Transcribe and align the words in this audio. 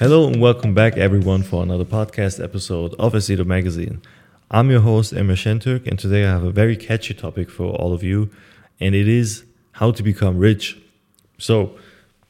Hello 0.00 0.28
and 0.28 0.40
welcome 0.40 0.74
back, 0.74 0.96
everyone, 0.96 1.42
for 1.42 1.60
another 1.60 1.84
podcast 1.84 2.40
episode 2.40 2.94
of 3.00 3.14
Aceto 3.14 3.44
Magazine. 3.44 4.00
I'm 4.48 4.70
your 4.70 4.82
host, 4.82 5.12
Emir 5.12 5.34
Şentürk, 5.34 5.88
and 5.88 5.98
today 5.98 6.24
I 6.24 6.30
have 6.30 6.44
a 6.44 6.52
very 6.52 6.76
catchy 6.76 7.14
topic 7.14 7.50
for 7.50 7.72
all 7.72 7.92
of 7.92 8.04
you, 8.04 8.30
and 8.78 8.94
it 8.94 9.08
is 9.08 9.42
how 9.72 9.90
to 9.90 10.00
become 10.04 10.38
rich. 10.38 10.78
So, 11.38 11.76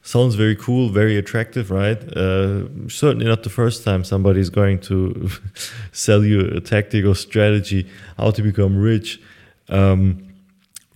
sounds 0.01 0.35
very 0.35 0.57
cool, 0.57 0.89
very 0.89 1.19
attractive, 1.19 1.71
right? 1.71 2.03
Uh, 2.17 2.89
certainly 2.89 3.27
not 3.27 3.43
the 3.43 3.51
first 3.51 3.85
time 3.85 4.03
somebody's 4.03 4.49
going 4.49 4.81
to 4.89 5.29
sell 5.93 6.25
you 6.25 6.41
a 6.41 6.61
tactic 6.61 7.05
or 7.05 7.15
strategy 7.15 7.87
how 8.17 8.31
to 8.31 8.41
become 8.41 8.79
rich. 8.79 9.21
Um, 9.69 10.28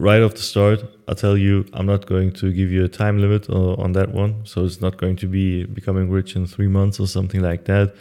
right 0.02 0.20
off 0.20 0.34
the 0.34 0.42
start, 0.42 0.83
I'll 1.06 1.15
tell 1.15 1.37
you, 1.37 1.65
I'm 1.73 1.87
not 1.87 2.06
going 2.06 2.33
to 2.33 2.52
give 2.52 2.73
you 2.73 2.84
a 2.84 2.88
time 2.88 3.19
limit 3.19 3.48
on 3.48 3.92
that 3.92 4.12
one. 4.12 4.45
So 4.45 4.65
it's 4.65 4.80
not 4.80 4.97
going 4.97 5.15
to 5.16 5.28
be 5.28 5.65
becoming 5.65 6.11
rich 6.11 6.34
in 6.34 6.45
three 6.47 6.66
months 6.66 6.98
or 6.98 7.06
something 7.06 7.41
like 7.41 7.66
that. 7.66 7.95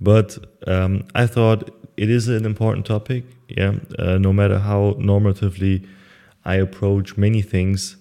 But 0.00 0.38
um, 0.66 1.04
I 1.14 1.26
thought 1.26 1.70
it 1.98 2.08
is 2.08 2.28
an 2.28 2.46
important 2.46 2.86
topic. 2.86 3.24
Yeah, 3.48 3.74
uh, 3.98 4.16
no 4.16 4.32
matter 4.32 4.58
how 4.58 4.94
normatively 4.98 5.86
I 6.46 6.54
approach 6.56 7.18
many 7.18 7.42
things 7.42 7.96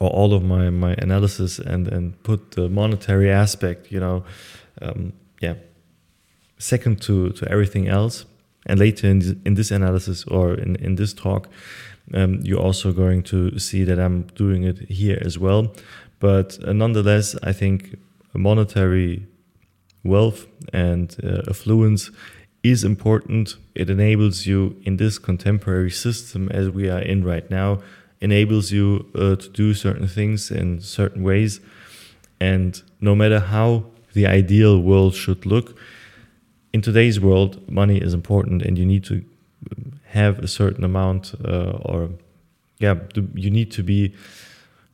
or 0.00 0.08
all 0.08 0.32
of 0.32 0.42
my 0.42 0.70
my 0.70 0.94
analysis 0.94 1.58
and 1.58 1.88
and 1.88 2.22
put 2.22 2.52
the 2.52 2.70
monetary 2.70 3.30
aspect, 3.30 3.92
you 3.92 4.00
know, 4.00 4.24
um, 4.80 5.12
yeah, 5.42 5.56
second 6.58 7.02
to 7.02 7.30
to 7.32 7.46
everything 7.52 7.86
else. 7.86 8.24
And 8.66 8.78
later 8.78 9.08
in 9.08 9.18
this, 9.20 9.34
in 9.44 9.54
this 9.54 9.70
analysis 9.70 10.24
or 10.24 10.54
in 10.54 10.76
in 10.76 10.96
this 10.96 11.12
talk, 11.12 11.48
um, 12.14 12.40
you're 12.42 12.60
also 12.60 12.92
going 12.92 13.22
to 13.24 13.58
see 13.58 13.84
that 13.84 13.98
I'm 13.98 14.22
doing 14.34 14.64
it 14.64 14.78
here 14.88 15.18
as 15.20 15.38
well. 15.38 15.72
But 16.18 16.58
uh, 16.64 16.72
nonetheless, 16.72 17.36
I 17.42 17.52
think 17.52 17.98
monetary 18.34 19.26
wealth 20.04 20.46
and 20.72 21.16
uh, 21.22 21.42
affluence 21.48 22.10
is 22.62 22.84
important. 22.84 23.56
It 23.74 23.88
enables 23.88 24.46
you 24.46 24.76
in 24.82 24.96
this 24.96 25.18
contemporary 25.18 25.90
system 25.90 26.48
as 26.50 26.68
we 26.70 26.88
are 26.90 27.00
in 27.00 27.24
right 27.24 27.48
now, 27.50 27.80
enables 28.20 28.70
you 28.70 29.06
uh, 29.14 29.36
to 29.36 29.48
do 29.48 29.74
certain 29.74 30.06
things 30.06 30.50
in 30.50 30.80
certain 30.80 31.22
ways. 31.22 31.60
And 32.40 32.82
no 33.00 33.14
matter 33.14 33.40
how 33.40 33.86
the 34.12 34.26
ideal 34.26 34.80
world 34.80 35.14
should 35.14 35.46
look, 35.46 35.76
in 36.72 36.82
today's 36.82 37.18
world, 37.18 37.68
money 37.70 37.98
is 37.98 38.14
important 38.14 38.62
and 38.62 38.78
you 38.78 38.86
need 38.86 39.04
to 39.04 39.24
have 40.10 40.38
a 40.38 40.48
certain 40.48 40.84
amount 40.84 41.34
uh, 41.44 41.72
or 41.84 42.10
yeah 42.78 42.94
you 43.34 43.50
need 43.50 43.70
to 43.70 43.82
be 43.82 44.14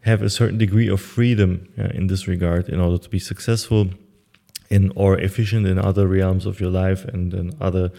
have 0.02 0.22
a 0.22 0.30
certain 0.30 0.58
degree 0.58 0.88
of 0.88 1.00
freedom 1.00 1.68
uh, 1.78 1.84
in 1.94 2.06
this 2.06 2.28
regard 2.28 2.68
in 2.68 2.80
order 2.80 2.98
to 2.98 3.08
be 3.08 3.18
successful 3.18 3.88
in 4.70 4.92
or 4.94 5.18
efficient 5.18 5.66
in 5.66 5.78
other 5.78 6.06
realms 6.06 6.46
of 6.46 6.60
your 6.60 6.70
life 6.70 7.04
and 7.04 7.34
in 7.34 7.56
other 7.60 7.90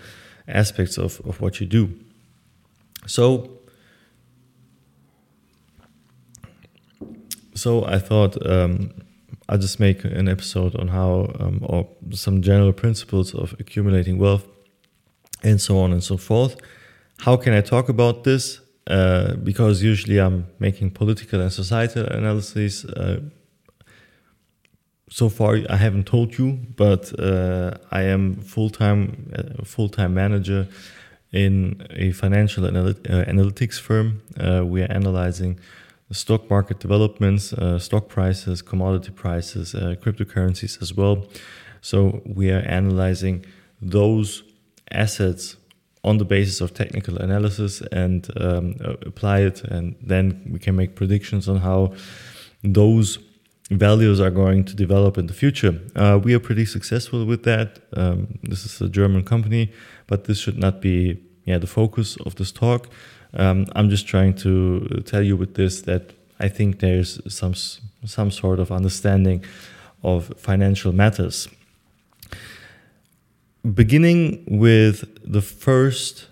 aspects 0.48 0.98
of, 0.98 1.22
of 1.26 1.42
what 1.42 1.60
you 1.60 1.66
do. 1.66 1.94
So 3.06 3.58
so 7.58 7.84
i 7.86 7.98
thought 7.98 8.34
um, 8.46 8.92
i'll 9.50 9.58
just 9.58 9.80
make 9.80 10.04
an 10.04 10.30
episode 10.30 10.76
on 10.76 10.90
how 10.90 11.34
um, 11.40 11.60
or 11.64 11.88
some 12.12 12.42
general 12.42 12.72
principles 12.72 13.34
of 13.34 13.56
accumulating 13.60 14.18
wealth 14.18 14.46
and 15.44 15.60
so 15.60 15.80
on 15.80 15.92
and 15.92 16.04
so 16.04 16.18
forth 16.18 16.56
how 17.20 17.38
can 17.38 17.54
I 17.54 17.62
talk 17.62 17.90
about 17.90 18.24
this? 18.24 18.62
Uh, 18.86 19.36
because 19.36 19.84
usually 19.84 20.18
I'm 20.18 20.48
making 20.60 20.92
political 20.92 21.42
and 21.42 21.52
societal 21.52 22.06
analyses. 22.06 22.86
Uh, 22.86 23.20
so 25.10 25.28
far, 25.30 25.60
I 25.70 25.76
haven't 25.76 26.06
told 26.06 26.38
you, 26.38 26.54
but 26.76 27.18
uh, 27.20 27.72
I 27.92 28.04
am 28.04 28.36
full 28.36 28.70
time 28.70 29.32
uh, 29.36 29.64
full 29.66 29.90
time 29.90 30.14
manager 30.14 30.68
in 31.34 31.86
a 31.90 32.12
financial 32.12 32.64
analy- 32.64 33.10
uh, 33.10 33.26
analytics 33.26 33.80
firm. 33.80 34.22
Uh, 34.40 34.64
we 34.66 34.82
are 34.82 34.92
analyzing 34.92 35.60
stock 36.12 36.50
market 36.50 36.80
developments, 36.80 37.54
stock 37.80 38.08
prices, 38.08 38.62
commodity 38.62 39.12
prices, 39.12 39.74
cryptocurrencies 39.74 40.82
as 40.82 40.94
well. 40.94 41.26
So 41.82 42.22
we 42.26 42.50
are 42.52 42.62
analyzing 42.62 43.46
those 43.82 44.44
assets 44.92 45.58
on 46.04 46.18
the 46.18 46.26
basis 46.26 46.62
of 46.62 46.74
technical 46.74 47.18
analysis 47.18 47.82
and 47.92 48.30
um, 48.38 48.76
apply 49.06 49.40
it, 49.42 49.64
and 49.64 49.96
then 50.02 50.50
we 50.52 50.60
can 50.60 50.76
make 50.76 50.96
predictions 50.96 51.48
on 51.50 51.58
how 51.58 51.94
those 52.64 53.20
values 53.70 54.20
are 54.22 54.32
going 54.32 54.64
to 54.64 54.76
develop 54.76 55.18
in 55.18 55.28
the 55.28 55.34
future. 55.34 55.80
Uh, 55.96 56.20
we 56.24 56.34
are 56.34 56.40
pretty 56.40 56.66
successful 56.66 57.26
with 57.26 57.44
that. 57.44 57.80
Um, 57.94 58.40
this 58.44 58.66
is 58.66 58.80
a 58.82 58.90
German 58.90 59.24
company, 59.24 59.72
but 60.08 60.24
this 60.26 60.40
should 60.40 60.58
not 60.58 60.82
be 60.82 61.22
yeah 61.46 61.58
the 61.58 61.68
focus 61.68 62.18
of 62.26 62.36
this 62.36 62.52
talk. 62.52 62.90
Um, 63.34 63.66
I'm 63.76 63.90
just 63.90 64.08
trying 64.08 64.36
to 64.36 65.04
tell 65.06 65.22
you 65.22 65.36
with 65.36 65.56
this 65.56 65.82
that 65.82 66.14
I 66.40 66.48
think 66.48 66.80
there's 66.80 67.20
some 67.34 67.54
some 68.06 68.32
sort 68.32 68.60
of 68.60 68.72
understanding 68.72 69.44
of 70.04 70.34
financial 70.38 70.94
matters 70.94 71.50
beginning 73.74 74.44
with 74.48 75.06
the 75.24 75.42
first 75.42 76.28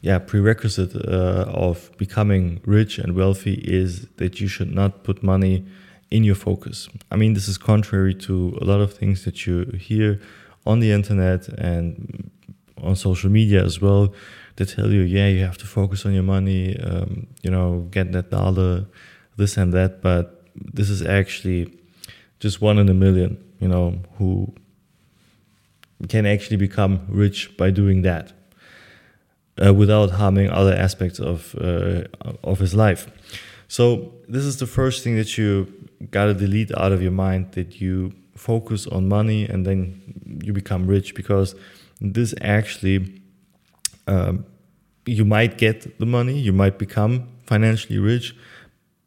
yeah 0.00 0.18
prerequisite 0.18 0.94
uh, 0.94 1.44
of 1.66 1.90
becoming 1.98 2.60
rich 2.64 2.98
and 2.98 3.14
wealthy 3.16 3.54
is 3.54 4.06
that 4.16 4.40
you 4.40 4.48
should 4.48 4.72
not 4.72 5.02
put 5.02 5.22
money 5.22 5.64
in 6.10 6.22
your 6.22 6.36
focus. 6.36 6.88
I 7.10 7.16
mean 7.16 7.34
this 7.34 7.48
is 7.48 7.58
contrary 7.58 8.14
to 8.26 8.56
a 8.60 8.64
lot 8.64 8.80
of 8.80 8.94
things 8.94 9.24
that 9.24 9.46
you 9.46 9.64
hear 9.78 10.20
on 10.64 10.80
the 10.80 10.92
internet 10.92 11.48
and 11.48 12.30
on 12.82 12.94
social 12.94 13.30
media 13.30 13.64
as 13.64 13.80
well 13.80 14.12
they 14.56 14.64
tell 14.64 14.90
you 14.90 15.00
yeah 15.00 15.28
you 15.28 15.44
have 15.44 15.58
to 15.58 15.66
focus 15.66 16.04
on 16.04 16.12
your 16.12 16.22
money 16.22 16.78
um, 16.80 17.26
you 17.42 17.50
know 17.50 17.88
get 17.90 18.12
that 18.12 18.30
dollar 18.30 18.86
this 19.36 19.56
and 19.56 19.72
that. 19.72 20.02
But 20.02 20.42
this 20.54 20.90
is 20.90 21.02
actually 21.02 21.72
just 22.40 22.60
one 22.60 22.78
in 22.78 22.88
a 22.88 22.94
million 22.94 23.42
you 23.60 23.68
know 23.68 23.98
who 24.18 24.52
can 26.08 26.26
actually 26.26 26.56
become 26.56 27.00
rich 27.08 27.56
by 27.56 27.70
doing 27.70 28.02
that 28.02 28.32
uh, 29.64 29.72
without 29.72 30.10
harming 30.10 30.50
other 30.50 30.74
aspects 30.74 31.18
of 31.18 31.54
uh, 31.60 32.04
of 32.44 32.58
his 32.58 32.74
life. 32.74 33.08
So 33.68 34.12
this 34.28 34.44
is 34.44 34.58
the 34.58 34.66
first 34.66 35.02
thing 35.02 35.16
that 35.16 35.36
you 35.38 35.66
gotta 36.10 36.34
delete 36.34 36.70
out 36.76 36.92
of 36.92 37.02
your 37.02 37.12
mind 37.12 37.52
that 37.52 37.80
you 37.80 38.12
focus 38.36 38.86
on 38.86 39.08
money 39.08 39.44
and 39.44 39.66
then 39.66 40.40
you 40.44 40.52
become 40.52 40.86
rich 40.86 41.14
because 41.14 41.54
this 42.00 42.34
actually 42.42 43.22
um, 44.06 44.44
you 45.06 45.24
might 45.24 45.56
get 45.56 45.98
the 45.98 46.06
money, 46.06 46.38
you 46.38 46.52
might 46.52 46.78
become 46.78 47.28
financially 47.46 47.98
rich, 47.98 48.36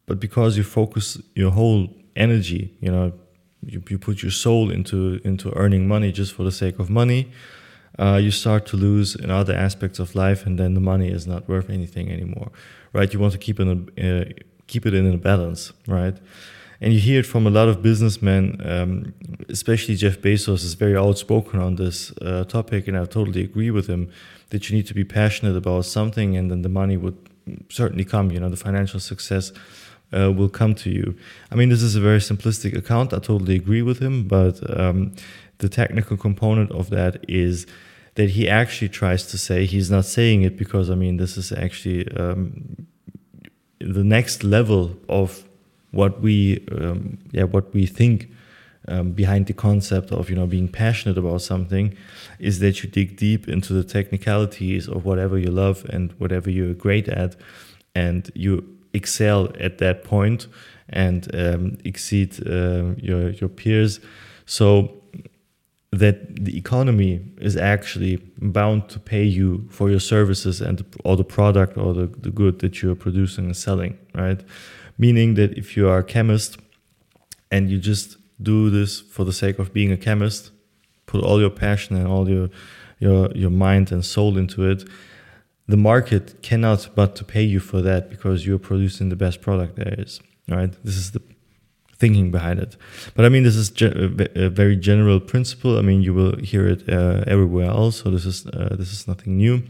but 0.05 0.19
because 0.19 0.57
you 0.57 0.63
focus 0.63 1.21
your 1.35 1.51
whole 1.51 1.87
energy, 2.15 2.75
you 2.81 2.91
know, 2.91 3.13
you, 3.65 3.83
you 3.89 3.97
put 3.97 4.21
your 4.21 4.31
soul 4.31 4.71
into 4.71 5.19
into 5.23 5.55
earning 5.55 5.87
money 5.87 6.11
just 6.11 6.33
for 6.33 6.43
the 6.43 6.51
sake 6.51 6.79
of 6.79 6.89
money, 6.89 7.31
uh, 7.97 8.19
you 8.21 8.31
start 8.31 8.65
to 8.67 8.77
lose 8.77 9.15
in 9.15 9.29
other 9.29 9.53
aspects 9.53 9.99
of 9.99 10.15
life, 10.15 10.45
and 10.45 10.57
then 10.57 10.73
the 10.73 10.79
money 10.79 11.09
is 11.09 11.27
not 11.27 11.47
worth 11.49 11.69
anything 11.69 12.11
anymore, 12.11 12.51
right? 12.93 13.13
You 13.13 13.19
want 13.19 13.33
to 13.33 13.39
keep 13.39 13.59
in 13.59 13.67
a, 13.97 14.21
uh, 14.21 14.25
keep 14.67 14.85
it 14.85 14.93
in 14.93 15.13
a 15.13 15.17
balance, 15.17 15.73
right? 15.87 16.17
And 16.81 16.93
you 16.93 16.99
hear 16.99 17.19
it 17.19 17.25
from 17.25 17.45
a 17.45 17.49
lot 17.49 17.67
of 17.67 17.81
businessmen, 17.81 18.61
um, 18.63 19.13
especially 19.49 19.95
Jeff 19.95 20.19
Bezos 20.19 20.63
is 20.63 20.75
very 20.75 20.95
outspoken 20.95 21.59
on 21.59 21.75
this 21.75 22.13
uh, 22.21 22.45
topic, 22.45 22.87
and 22.87 22.97
I 22.97 23.03
totally 23.03 23.43
agree 23.43 23.69
with 23.69 23.87
him 23.87 24.09
that 24.51 24.69
you 24.69 24.77
need 24.77 24.87
to 24.87 24.93
be 24.93 25.03
passionate 25.03 25.57
about 25.57 25.85
something, 25.85 26.37
and 26.37 26.49
then 26.49 26.61
the 26.61 26.69
money 26.69 26.95
would 26.95 27.17
certainly 27.69 28.05
come. 28.05 28.31
You 28.31 28.39
know, 28.39 28.49
the 28.49 28.55
financial 28.55 29.01
success 29.01 29.51
uh, 30.17 30.31
will 30.31 30.49
come 30.49 30.75
to 30.75 30.89
you. 30.89 31.15
I 31.51 31.55
mean, 31.55 31.69
this 31.69 31.81
is 31.81 31.95
a 31.95 32.01
very 32.01 32.19
simplistic 32.19 32.77
account. 32.77 33.13
I 33.13 33.19
totally 33.19 33.55
agree 33.55 33.81
with 33.81 33.99
him, 33.99 34.27
but 34.27 34.59
um, 34.79 35.13
the 35.59 35.69
technical 35.69 36.17
component 36.17 36.71
of 36.71 36.89
that 36.89 37.23
is 37.27 37.67
that 38.15 38.31
he 38.31 38.49
actually 38.49 38.89
tries 38.89 39.25
to 39.27 39.37
say 39.37 39.65
he's 39.65 39.89
not 39.89 40.05
saying 40.05 40.41
it 40.41 40.57
because 40.57 40.89
I 40.89 40.95
mean 40.95 41.17
this 41.17 41.37
is 41.37 41.51
actually 41.51 42.05
um, 42.17 42.87
the 43.79 44.03
next 44.03 44.43
level 44.43 44.97
of 45.07 45.47
what 45.91 46.19
we 46.21 46.65
um, 46.71 47.17
yeah 47.31 47.43
what 47.43 47.73
we 47.73 47.85
think 47.85 48.29
um, 48.87 49.11
behind 49.11 49.45
the 49.45 49.53
concept 49.53 50.11
of 50.11 50.29
you 50.29 50.35
know 50.35 50.47
being 50.47 50.67
passionate 50.67 51.17
about 51.17 51.41
something 51.41 51.95
is 52.39 52.59
that 52.59 52.83
you 52.83 52.89
dig 52.89 53.15
deep 53.15 53.47
into 53.47 53.73
the 53.73 53.83
technicalities 53.83 54.87
of 54.87 55.05
whatever 55.05 55.37
you 55.37 55.51
love 55.51 55.85
and 55.89 56.11
whatever 56.13 56.49
you're 56.49 56.73
great 56.73 57.07
at 57.07 57.35
and 57.95 58.31
you 58.33 58.78
excel 58.93 59.51
at 59.59 59.77
that 59.77 60.03
point 60.03 60.47
and 60.89 61.27
um, 61.35 61.77
exceed 61.85 62.39
uh, 62.47 62.95
your 62.97 63.29
your 63.31 63.49
peers, 63.49 63.99
so 64.45 64.99
that 65.91 66.45
the 66.45 66.55
economy 66.57 67.19
is 67.41 67.57
actually 67.57 68.17
bound 68.41 68.89
to 68.89 68.99
pay 68.99 69.23
you 69.23 69.67
for 69.71 69.89
your 69.89 69.99
services 69.99 70.61
and 70.61 70.85
or 71.03 71.17
the 71.17 71.23
product 71.23 71.77
or 71.77 71.93
the, 71.93 72.07
the 72.07 72.29
good 72.29 72.59
that 72.59 72.81
you're 72.81 72.95
producing 72.95 73.45
and 73.45 73.57
selling, 73.57 73.97
right? 74.13 74.41
Meaning 74.97 75.35
that 75.35 75.57
if 75.57 75.75
you 75.75 75.89
are 75.89 75.99
a 75.99 76.03
chemist 76.03 76.57
and 77.51 77.69
you 77.69 77.79
just 77.79 78.17
do 78.41 78.69
this 78.69 78.99
for 78.99 79.25
the 79.25 79.33
sake 79.33 79.59
of 79.59 79.73
being 79.73 79.91
a 79.91 79.97
chemist, 79.97 80.51
put 81.07 81.23
all 81.23 81.39
your 81.39 81.49
passion 81.49 81.95
and 81.95 82.07
all 82.07 82.29
your 82.29 82.49
your 82.99 83.31
your 83.31 83.49
mind 83.49 83.91
and 83.91 84.05
soul 84.05 84.37
into 84.37 84.69
it, 84.69 84.87
the 85.69 85.77
market 85.77 86.41
cannot 86.41 86.89
but 86.95 87.15
to 87.15 87.23
pay 87.23 87.43
you 87.43 87.59
for 87.59 87.79
that 87.81 88.09
because 88.09 88.43
you're 88.45 88.57
producing 88.71 89.09
the 89.09 89.15
best 89.15 89.39
product 89.39 89.75
there 89.75 89.93
is. 89.99 90.19
Right? 90.47 90.73
This 90.83 90.97
is 90.97 91.11
the 91.11 91.21
thinking 91.99 92.31
behind 92.31 92.59
it. 92.59 92.75
But 93.13 93.25
I 93.25 93.29
mean, 93.29 93.43
this 93.43 93.55
is 93.55 93.71
a 93.81 94.49
very 94.49 94.75
general 94.75 95.19
principle. 95.19 95.77
I 95.77 95.81
mean, 95.81 96.01
you 96.01 96.13
will 96.13 96.37
hear 96.37 96.67
it 96.67 96.89
uh, 96.89 97.23
everywhere 97.27 97.69
else. 97.69 98.01
So 98.01 98.09
this 98.09 98.25
is 98.25 98.47
uh, 98.47 98.75
this 98.79 98.91
is 98.91 99.07
nothing 99.07 99.37
new. 99.37 99.61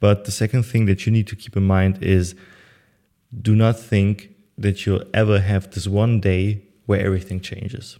But 0.00 0.24
the 0.24 0.32
second 0.32 0.62
thing 0.62 0.86
that 0.86 1.04
you 1.04 1.12
need 1.12 1.26
to 1.26 1.36
keep 1.36 1.56
in 1.56 1.66
mind 1.66 2.02
is, 2.02 2.34
do 3.48 3.54
not 3.54 3.78
think 3.78 4.30
that 4.56 4.86
you'll 4.86 5.04
ever 5.12 5.40
have 5.40 5.70
this 5.72 5.86
one 5.86 6.20
day 6.20 6.62
where 6.86 7.00
everything 7.04 7.40
changes. 7.40 7.98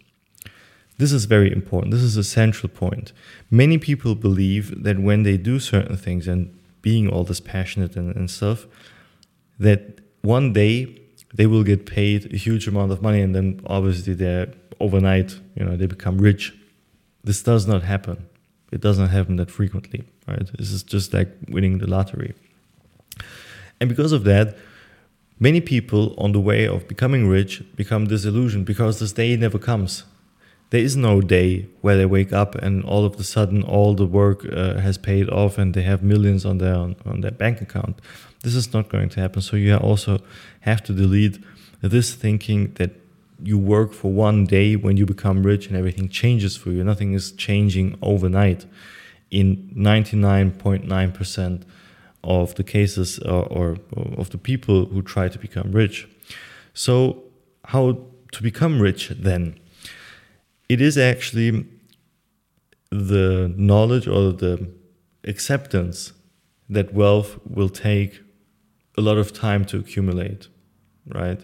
This 0.97 1.11
is 1.11 1.25
very 1.25 1.51
important. 1.51 1.91
This 1.91 2.01
is 2.01 2.17
a 2.17 2.23
central 2.23 2.69
point. 2.69 3.11
Many 3.51 3.77
people 3.77 4.15
believe 4.15 4.83
that 4.83 4.97
when 4.97 5.23
they 5.23 5.37
do 5.37 5.59
certain 5.59 5.97
things 5.97 6.27
and 6.27 6.57
being 6.85 7.05
all 7.09 7.23
this 7.23 7.39
passionate 7.39 7.93
and, 7.95 8.15
and 8.15 8.29
stuff, 8.29 8.67
that 9.57 9.81
one 10.21 10.53
day 10.53 10.75
they 11.33 11.47
will 11.47 11.63
get 11.63 11.81
paid 11.97 12.31
a 12.31 12.37
huge 12.37 12.67
amount 12.67 12.91
of 12.91 13.01
money 13.01 13.21
and 13.25 13.33
then 13.35 13.59
obviously 13.65 14.13
they're 14.13 14.49
overnight, 14.79 15.29
you 15.55 15.65
know, 15.65 15.75
they 15.75 15.87
become 15.87 16.19
rich. 16.19 16.53
This 17.23 17.41
does 17.41 17.65
not 17.65 17.81
happen. 17.81 18.17
It 18.71 18.81
doesn't 18.81 19.07
happen 19.07 19.37
that 19.37 19.49
frequently, 19.49 20.03
right? 20.27 20.47
This 20.59 20.71
is 20.71 20.83
just 20.83 21.11
like 21.11 21.29
winning 21.49 21.79
the 21.79 21.87
lottery. 21.87 22.35
And 23.79 23.89
because 23.89 24.11
of 24.11 24.23
that, 24.25 24.55
many 25.39 25.61
people 25.61 26.13
on 26.19 26.33
the 26.33 26.43
way 26.49 26.67
of 26.67 26.87
becoming 26.87 27.27
rich 27.27 27.63
become 27.75 28.05
disillusioned 28.05 28.65
because 28.67 28.99
this 28.99 29.11
day 29.11 29.35
never 29.35 29.57
comes 29.57 30.03
there 30.71 30.81
is 30.81 30.95
no 30.95 31.21
day 31.21 31.67
where 31.81 31.95
they 31.95 32.05
wake 32.05 32.33
up 32.33 32.55
and 32.55 32.83
all 32.83 33.05
of 33.05 33.19
a 33.19 33.23
sudden 33.23 33.63
all 33.63 33.93
the 33.93 34.05
work 34.05 34.45
uh, 34.45 34.75
has 34.79 34.97
paid 34.97 35.29
off 35.29 35.57
and 35.57 35.73
they 35.73 35.83
have 35.83 36.01
millions 36.01 36.45
on 36.45 36.57
their 36.57 36.75
on, 36.75 37.21
their 37.21 37.31
bank 37.31 37.61
account. 37.61 37.99
This 38.43 38.55
is 38.55 38.73
not 38.73 38.89
going 38.89 39.09
to 39.09 39.19
happen. 39.21 39.41
So 39.41 39.55
you 39.55 39.75
also 39.77 40.19
have 40.61 40.83
to 40.83 40.93
delete 40.93 41.39
this 41.81 42.13
thinking 42.15 42.73
that 42.73 42.91
you 43.43 43.57
work 43.57 43.93
for 43.93 44.11
one 44.11 44.45
day 44.45 44.75
when 44.75 44.97
you 44.97 45.05
become 45.05 45.43
rich 45.43 45.67
and 45.67 45.75
everything 45.75 46.09
changes 46.09 46.55
for 46.55 46.71
you. 46.71 46.83
Nothing 46.83 47.13
is 47.13 47.31
changing 47.31 47.97
overnight. 48.01 48.65
In 49.29 49.71
99.9% 49.75 51.63
of 52.23 52.55
the 52.55 52.63
cases 52.63 53.19
or, 53.19 53.43
or 53.45 53.77
of 54.17 54.29
the 54.29 54.37
people 54.37 54.85
who 54.85 55.01
try 55.01 55.27
to 55.27 55.37
become 55.37 55.71
rich. 55.71 56.07
So 56.73 57.23
how 57.65 57.97
to 58.31 58.43
become 58.43 58.81
rich 58.81 59.09
then? 59.09 59.59
It 60.69 60.81
is 60.81 60.97
actually 60.97 61.65
the 62.91 63.53
knowledge 63.57 64.07
or 64.07 64.31
the 64.31 64.69
acceptance 65.25 66.13
that 66.69 66.93
wealth 66.93 67.37
will 67.45 67.69
take 67.69 68.21
a 68.97 69.01
lot 69.01 69.17
of 69.17 69.33
time 69.33 69.65
to 69.65 69.77
accumulate, 69.77 70.47
right? 71.07 71.43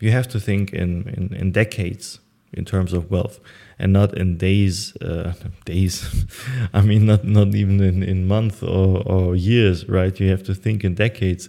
You 0.00 0.10
have 0.10 0.28
to 0.28 0.40
think 0.40 0.72
in, 0.72 1.08
in, 1.08 1.34
in 1.34 1.52
decades 1.52 2.20
in 2.52 2.64
terms 2.64 2.92
of 2.92 3.10
wealth 3.10 3.40
and 3.78 3.92
not 3.92 4.16
in 4.16 4.36
days 4.36 4.96
uh, 4.96 5.34
days 5.64 6.24
i 6.74 6.80
mean 6.80 7.06
not 7.06 7.24
not 7.24 7.54
even 7.54 7.80
in, 7.80 8.02
in 8.02 8.26
months 8.26 8.62
or, 8.62 9.02
or 9.06 9.34
years 9.34 9.88
right 9.88 10.20
you 10.20 10.30
have 10.30 10.42
to 10.44 10.54
think 10.54 10.84
in 10.84 10.94
decades 10.94 11.48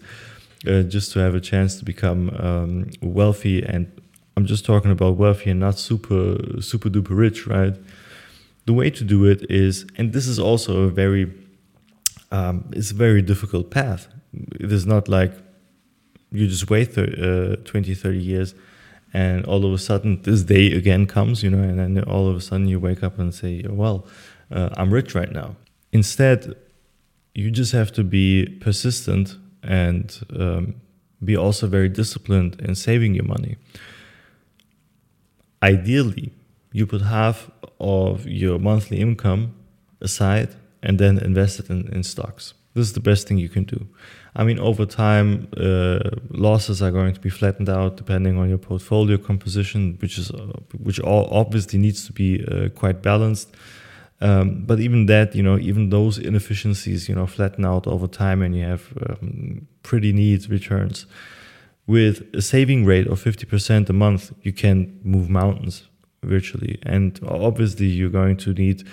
uh, 0.67 0.81
just 0.81 1.11
to 1.11 1.19
have 1.19 1.35
a 1.35 1.39
chance 1.39 1.77
to 1.77 1.85
become 1.85 2.29
um, 2.39 2.89
wealthy 3.01 3.63
and 3.63 3.91
I'm 4.37 4.45
just 4.45 4.65
talking 4.65 4.91
about 4.91 5.17
wealthy 5.17 5.49
and 5.51 5.59
not 5.59 5.79
super 5.79 6.61
super 6.61 6.89
duper 6.89 7.17
rich, 7.17 7.47
right? 7.47 7.75
The 8.65 8.73
way 8.73 8.89
to 8.89 9.03
do 9.03 9.25
it 9.25 9.45
is, 9.49 9.85
and 9.97 10.11
this 10.11 10.27
is 10.27 10.39
also 10.39 10.83
a 10.83 10.89
very 10.89 11.31
um, 12.31 12.65
it's 12.73 12.91
a 12.91 12.95
very 12.95 13.21
difficult 13.21 13.71
path. 13.71 14.07
It 14.59 14.71
is 14.71 14.85
not 14.85 15.07
like 15.07 15.33
you 16.31 16.47
just 16.47 16.69
wait 16.69 16.93
thir- 16.93 17.55
uh, 17.61 17.63
20, 17.63 17.93
30 17.93 18.19
years 18.19 18.55
and 19.13 19.45
all 19.45 19.65
of 19.65 19.71
a 19.71 19.77
sudden 19.77 20.21
this 20.23 20.43
day 20.43 20.73
again 20.73 21.05
comes, 21.07 21.41
you 21.41 21.49
know, 21.49 21.61
and 21.61 21.79
then 21.79 22.03
all 22.03 22.27
of 22.27 22.35
a 22.35 22.41
sudden 22.41 22.67
you 22.67 22.79
wake 22.79 23.01
up 23.01 23.17
and 23.17 23.33
say, 23.33 23.63
well, 23.69 24.05
uh, 24.51 24.69
I'm 24.75 24.93
rich 24.93 25.15
right 25.15 25.31
now. 25.31 25.55
Instead, 25.93 26.55
you 27.33 27.49
just 27.49 27.71
have 27.71 27.93
to 27.93 28.03
be 28.03 28.45
persistent 28.59 29.37
and 29.63 30.19
um, 30.37 30.75
be 31.23 31.37
also 31.37 31.67
very 31.67 31.87
disciplined 31.87 32.59
in 32.59 32.75
saving 32.75 33.13
your 33.15 33.23
money 33.23 33.55
ideally 35.71 36.31
you 36.71 36.85
put 36.85 37.01
half 37.01 37.49
of 37.79 38.27
your 38.27 38.57
monthly 38.59 38.99
income 38.99 39.43
aside 40.01 40.49
and 40.83 40.99
then 40.99 41.17
invest 41.17 41.59
it 41.61 41.69
in, 41.69 41.87
in 41.95 42.03
stocks. 42.03 42.53
This 42.73 42.87
is 42.87 42.93
the 42.93 43.05
best 43.11 43.27
thing 43.27 43.37
you 43.37 43.49
can 43.57 43.63
do. 43.63 43.87
I 44.35 44.43
mean, 44.43 44.59
over 44.59 44.85
time, 44.85 45.47
uh, 45.55 46.09
losses 46.29 46.81
are 46.81 46.91
going 46.91 47.13
to 47.13 47.21
be 47.21 47.29
flattened 47.29 47.69
out 47.69 47.95
depending 47.95 48.37
on 48.37 48.49
your 48.49 48.57
portfolio 48.57 49.17
composition, 49.17 49.97
which 50.01 50.17
is 50.17 50.29
uh, 50.31 50.59
which 50.87 50.99
all 50.99 51.25
obviously 51.41 51.79
needs 51.79 52.05
to 52.07 52.13
be 52.21 52.29
uh, 52.45 52.67
quite 52.81 53.01
balanced. 53.01 53.49
Um, 54.21 54.65
but 54.69 54.77
even 54.79 55.05
that, 55.05 55.35
you 55.35 55.43
know, 55.47 55.57
even 55.57 55.89
those 55.89 56.17
inefficiencies, 56.17 57.07
you 57.09 57.15
know, 57.15 57.27
flatten 57.27 57.63
out 57.65 57.87
over 57.87 58.07
time, 58.07 58.41
and 58.41 58.53
you 58.57 58.65
have 58.65 58.83
um, 59.07 59.67
pretty 59.83 60.11
neat 60.11 60.49
returns 60.49 61.05
with 61.87 62.23
a 62.33 62.41
saving 62.41 62.85
rate 62.85 63.07
of 63.07 63.23
50% 63.23 63.89
a 63.89 63.93
month, 63.93 64.33
you 64.41 64.51
can 64.51 64.99
move 65.03 65.29
mountains 65.29 65.87
virtually. 66.23 66.79
And 66.83 67.19
obviously, 67.27 67.87
you're 67.87 68.09
going 68.09 68.37
to 68.37 68.53
need 68.53 68.87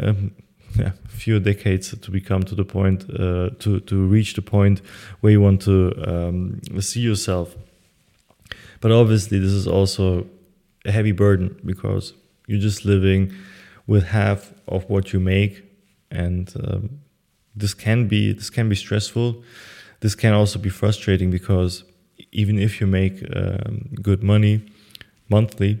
um, 0.00 0.32
yeah, 0.78 0.92
a 1.04 1.08
few 1.08 1.40
decades 1.40 1.96
to 1.96 2.10
become 2.10 2.42
to 2.44 2.54
the 2.54 2.64
point, 2.64 3.04
uh, 3.10 3.50
to, 3.58 3.80
to 3.80 4.06
reach 4.06 4.34
the 4.34 4.42
point 4.42 4.80
where 5.20 5.32
you 5.32 5.40
want 5.40 5.62
to 5.62 5.92
um, 6.06 6.60
see 6.80 7.00
yourself. 7.00 7.56
But 8.80 8.92
obviously, 8.92 9.38
this 9.38 9.52
is 9.52 9.66
also 9.66 10.26
a 10.86 10.92
heavy 10.92 11.12
burden 11.12 11.60
because 11.64 12.14
you're 12.46 12.60
just 12.60 12.84
living 12.84 13.34
with 13.86 14.04
half 14.04 14.52
of 14.66 14.88
what 14.88 15.12
you 15.12 15.20
make. 15.20 15.64
And 16.10 16.52
um, 16.64 17.00
this 17.54 17.74
can 17.74 18.08
be 18.08 18.32
this 18.32 18.50
can 18.50 18.68
be 18.68 18.76
stressful. 18.76 19.42
This 20.00 20.14
can 20.14 20.32
also 20.32 20.58
be 20.58 20.70
frustrating 20.70 21.30
because 21.30 21.84
even 22.32 22.58
if 22.58 22.80
you 22.80 22.86
make 22.86 23.24
um, 23.36 23.90
good 24.02 24.22
money 24.22 24.62
monthly, 25.28 25.80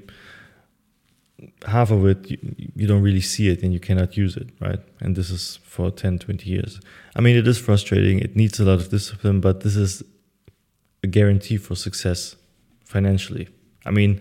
half 1.66 1.90
of 1.90 2.06
it 2.06 2.30
you, 2.30 2.38
you, 2.74 2.86
don't 2.86 3.02
really 3.02 3.20
see 3.20 3.48
it 3.48 3.62
and 3.62 3.72
you 3.72 3.80
cannot 3.80 4.16
use 4.16 4.36
it, 4.36 4.50
right? 4.60 4.80
And 5.00 5.16
this 5.16 5.30
is 5.30 5.58
for 5.62 5.90
10, 5.90 6.18
20 6.18 6.48
years. 6.48 6.80
I 7.16 7.20
mean, 7.20 7.36
it 7.36 7.46
is 7.46 7.58
frustrating. 7.58 8.18
It 8.18 8.36
needs 8.36 8.60
a 8.60 8.64
lot 8.64 8.80
of 8.80 8.90
discipline, 8.90 9.40
but 9.40 9.60
this 9.60 9.76
is 9.76 10.02
a 11.02 11.06
guarantee 11.06 11.56
for 11.56 11.74
success 11.74 12.36
financially. 12.84 13.48
I 13.86 13.90
mean, 13.90 14.20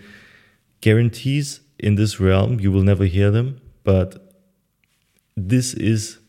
guarantees 0.81 1.61
in 1.77 1.95
this 1.95 2.19
realm, 2.19 2.59
you 2.59 2.71
will 2.71 2.83
never 2.83 3.05
hear 3.05 3.31
them, 3.31 3.61
but 3.83 4.33
this 5.35 5.73
is, 5.73 6.19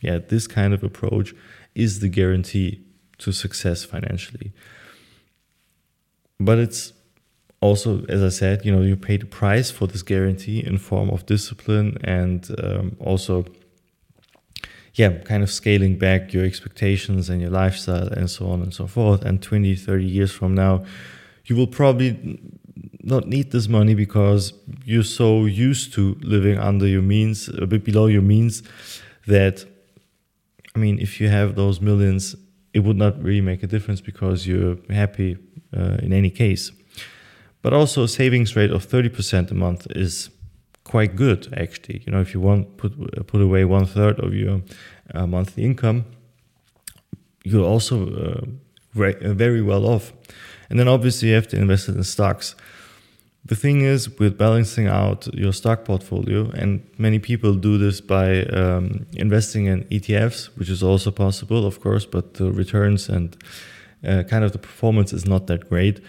yeah, 0.00 0.18
this 0.18 0.46
kind 0.46 0.74
of 0.74 0.82
approach 0.82 1.34
is 1.74 2.00
the 2.00 2.08
guarantee 2.08 2.84
to 3.18 3.32
success 3.32 3.84
financially 3.84 4.52
but 6.40 6.58
it's 6.58 6.92
also, 7.60 8.04
as 8.10 8.22
I 8.22 8.28
said, 8.28 8.64
you 8.64 8.72
know, 8.74 8.82
you 8.82 8.96
pay 8.96 9.16
the 9.16 9.26
price 9.26 9.70
for 9.70 9.86
this 9.86 10.02
guarantee 10.02 10.60
in 10.64 10.76
form 10.76 11.08
of 11.08 11.24
discipline 11.24 11.96
and 12.04 12.46
um, 12.62 12.96
also, 13.00 13.46
yeah, 14.94 15.18
kind 15.18 15.42
of 15.42 15.50
scaling 15.50 15.96
back 15.96 16.32
your 16.32 16.44
expectations 16.44 17.30
and 17.30 17.40
your 17.40 17.50
lifestyle 17.50 18.08
and 18.08 18.30
so 18.30 18.50
on 18.50 18.60
and 18.60 18.74
so 18.74 18.86
forth. 18.86 19.22
And 19.22 19.42
20, 19.42 19.74
30 19.76 20.04
years 20.04 20.30
from 20.30 20.54
now, 20.54 20.84
you 21.46 21.56
will 21.56 21.66
probably 21.66 22.38
not 23.02 23.28
need 23.28 23.50
this 23.50 23.66
money 23.66 23.94
because 23.94 24.52
you're 24.84 25.02
so 25.02 25.46
used 25.46 25.94
to 25.94 26.16
living 26.20 26.58
under 26.58 26.86
your 26.86 27.02
means, 27.02 27.48
a 27.48 27.66
bit 27.66 27.84
below 27.84 28.06
your 28.06 28.22
means, 28.22 28.62
that 29.26 29.64
I 30.74 30.78
mean, 30.78 30.98
if 30.98 31.20
you 31.20 31.28
have 31.28 31.54
those 31.54 31.80
millions, 31.80 32.36
it 32.72 32.80
would 32.80 32.96
not 32.96 33.22
really 33.22 33.40
make 33.40 33.62
a 33.62 33.66
difference 33.66 34.00
because 34.00 34.46
you're 34.46 34.76
happy 34.90 35.38
in 35.74 36.12
any 36.12 36.30
case. 36.30 36.72
But 37.62 37.72
also, 37.72 38.02
a 38.02 38.08
savings 38.08 38.54
rate 38.56 38.70
of 38.70 38.86
30% 38.86 39.50
a 39.50 39.54
month 39.54 39.86
is 39.90 40.30
quite 40.84 41.16
good, 41.16 41.52
actually. 41.56 42.02
You 42.06 42.12
know, 42.12 42.20
if 42.20 42.34
you 42.34 42.40
want 42.40 42.76
put 42.76 42.92
put 43.26 43.40
away 43.40 43.64
one 43.64 43.86
third 43.86 44.20
of 44.20 44.34
your 44.34 44.60
uh, 45.14 45.26
monthly 45.26 45.64
income, 45.64 46.04
you're 47.42 47.64
also 47.64 47.96
uh, 48.08 48.40
very, 48.92 49.16
uh, 49.24 49.34
very 49.34 49.62
well 49.62 49.86
off. 49.86 50.12
And 50.68 50.78
then 50.78 50.88
obviously 50.88 51.28
you 51.28 51.34
have 51.34 51.48
to 51.48 51.56
invest 51.56 51.88
it 51.88 51.96
in 51.96 52.04
stocks. 52.04 52.54
The 53.46 53.56
thing 53.56 53.82
is, 53.82 54.18
with 54.18 54.38
balancing 54.38 54.86
out 54.86 55.28
your 55.34 55.52
stock 55.52 55.84
portfolio, 55.84 56.50
and 56.50 56.80
many 56.96 57.18
people 57.18 57.54
do 57.54 57.76
this 57.76 58.00
by 58.00 58.44
um, 58.44 59.06
investing 59.16 59.66
in 59.66 59.84
ETFs, 59.84 60.46
which 60.56 60.70
is 60.70 60.82
also 60.82 61.10
possible, 61.10 61.66
of 61.66 61.78
course, 61.80 62.06
but 62.06 62.34
the 62.34 62.50
returns 62.50 63.10
and 63.10 63.36
uh, 64.06 64.22
kind 64.24 64.44
of 64.44 64.52
the 64.52 64.58
performance 64.58 65.12
is 65.12 65.24
not 65.26 65.46
that 65.46 65.68
great. 65.68 66.00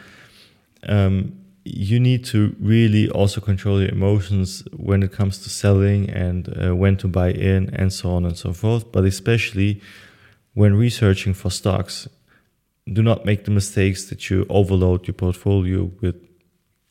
Um, 0.88 1.34
you 1.64 2.00
need 2.00 2.24
to 2.26 2.56
really 2.60 3.10
also 3.10 3.42
control 3.42 3.82
your 3.82 3.90
emotions 3.90 4.64
when 4.72 5.02
it 5.02 5.12
comes 5.12 5.40
to 5.44 5.50
selling 5.50 6.10
and 6.10 6.48
uh, 6.48 6.76
when 6.76 6.96
to 6.98 7.08
buy 7.08 7.32
in 7.32 7.74
and 7.74 7.92
so 7.92 8.12
on 8.12 8.26
and 8.26 8.38
so 8.38 8.54
forth. 8.54 8.92
But 8.92 9.04
especially 9.04 9.82
when 10.54 10.76
researching 10.76 11.34
for 11.34 11.50
stocks, 11.50 12.08
do 12.94 13.02
not 13.02 13.26
make 13.26 13.46
the 13.46 13.52
mistakes 13.52 14.06
that 14.10 14.30
you 14.30 14.46
overload 14.48 15.08
your 15.08 15.16
portfolio 15.16 15.92
with, 16.02 16.16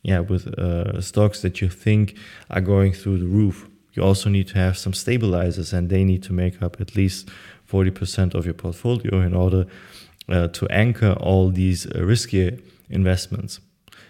yeah, 0.02 0.18
with 0.18 0.48
uh, 0.58 1.00
stocks 1.00 1.40
that 1.42 1.60
you 1.60 1.68
think 1.68 2.16
are 2.50 2.60
going 2.60 2.92
through 2.92 3.18
the 3.18 3.26
roof. 3.26 3.68
You 3.92 4.02
also 4.02 4.28
need 4.28 4.48
to 4.48 4.58
have 4.58 4.76
some 4.76 4.92
stabilizers, 4.92 5.72
and 5.72 5.88
they 5.88 6.02
need 6.02 6.24
to 6.24 6.32
make 6.32 6.60
up 6.60 6.80
at 6.80 6.96
least 6.96 7.30
forty 7.64 7.92
percent 7.92 8.34
of 8.34 8.44
your 8.44 8.54
portfolio 8.54 9.20
in 9.20 9.34
order 9.34 9.66
uh, 10.28 10.48
to 10.48 10.66
anchor 10.68 11.12
all 11.12 11.50
these 11.50 11.86
uh, 11.86 11.98
riskier 11.98 12.60
investments. 12.88 13.60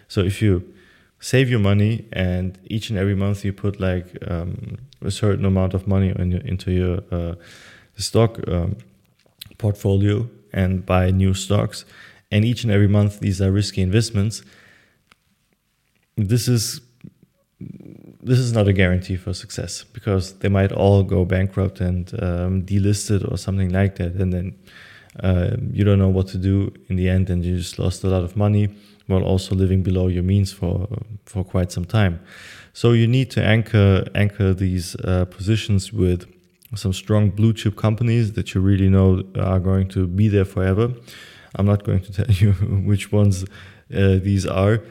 So 0.07 0.21
if 0.21 0.41
you 0.41 0.73
save 1.19 1.49
your 1.49 1.59
money 1.59 2.05
and 2.13 2.57
each 2.65 2.89
and 2.89 2.99
every 2.99 3.15
month 3.15 3.43
you 3.43 3.53
put 3.53 3.79
like 3.79 4.05
um, 4.27 4.77
a 5.01 5.11
certain 5.11 5.45
amount 5.45 5.73
of 5.73 5.87
money 5.87 6.07
your, 6.07 6.41
into 6.41 6.71
your 6.71 6.99
uh, 7.11 7.35
stock 7.97 8.39
um, 8.47 8.77
portfolio 9.57 10.27
and 10.53 10.85
buy 10.85 11.11
new 11.11 11.33
stocks, 11.33 11.85
and 12.31 12.45
each 12.45 12.63
and 12.63 12.71
every 12.71 12.87
month 12.87 13.19
these 13.19 13.41
are 13.41 13.51
risky 13.51 13.81
investments. 13.81 14.43
This 16.15 16.47
is 16.47 16.81
this 18.21 18.39
is 18.39 18.53
not 18.53 18.67
a 18.67 18.73
guarantee 18.73 19.17
for 19.17 19.33
success 19.33 19.83
because 19.83 20.39
they 20.39 20.49
might 20.49 20.71
all 20.71 21.03
go 21.03 21.25
bankrupt 21.25 21.79
and 21.79 22.11
um, 22.21 22.63
delisted 22.63 23.29
or 23.31 23.37
something 23.37 23.69
like 23.69 23.95
that, 23.95 24.13
and 24.13 24.33
then 24.33 24.55
uh, 25.21 25.55
you 25.71 25.83
don't 25.83 25.99
know 25.99 26.09
what 26.09 26.27
to 26.27 26.37
do 26.37 26.73
in 26.89 26.95
the 26.95 27.09
end, 27.09 27.29
and 27.29 27.43
you 27.43 27.57
just 27.57 27.79
lost 27.79 28.03
a 28.03 28.07
lot 28.07 28.23
of 28.23 28.35
money 28.35 28.69
while 29.07 29.23
also 29.23 29.55
living 29.55 29.83
below 29.83 30.07
your 30.07 30.23
means 30.23 30.51
for 30.51 30.87
for 31.25 31.43
quite 31.43 31.71
some 31.71 31.85
time. 31.85 32.19
So 32.73 32.91
you 32.91 33.07
need 33.07 33.31
to 33.31 33.43
anchor 33.43 34.05
anchor 34.15 34.53
these 34.53 34.95
uh, 34.95 35.25
positions 35.25 35.93
with 35.93 36.25
some 36.75 36.93
strong 36.93 37.29
blue 37.29 37.53
chip 37.53 37.75
companies 37.75 38.33
that 38.33 38.53
you 38.53 38.61
really 38.61 38.89
know 38.89 39.23
are 39.39 39.59
going 39.59 39.87
to 39.89 40.07
be 40.07 40.27
there 40.27 40.45
forever. 40.45 40.91
I'm 41.55 41.65
not 41.65 41.83
going 41.83 42.01
to 42.01 42.11
tell 42.11 42.29
you 42.41 42.51
which 42.85 43.11
ones 43.11 43.43
uh, 43.93 44.17
these 44.21 44.45
are, 44.45 44.81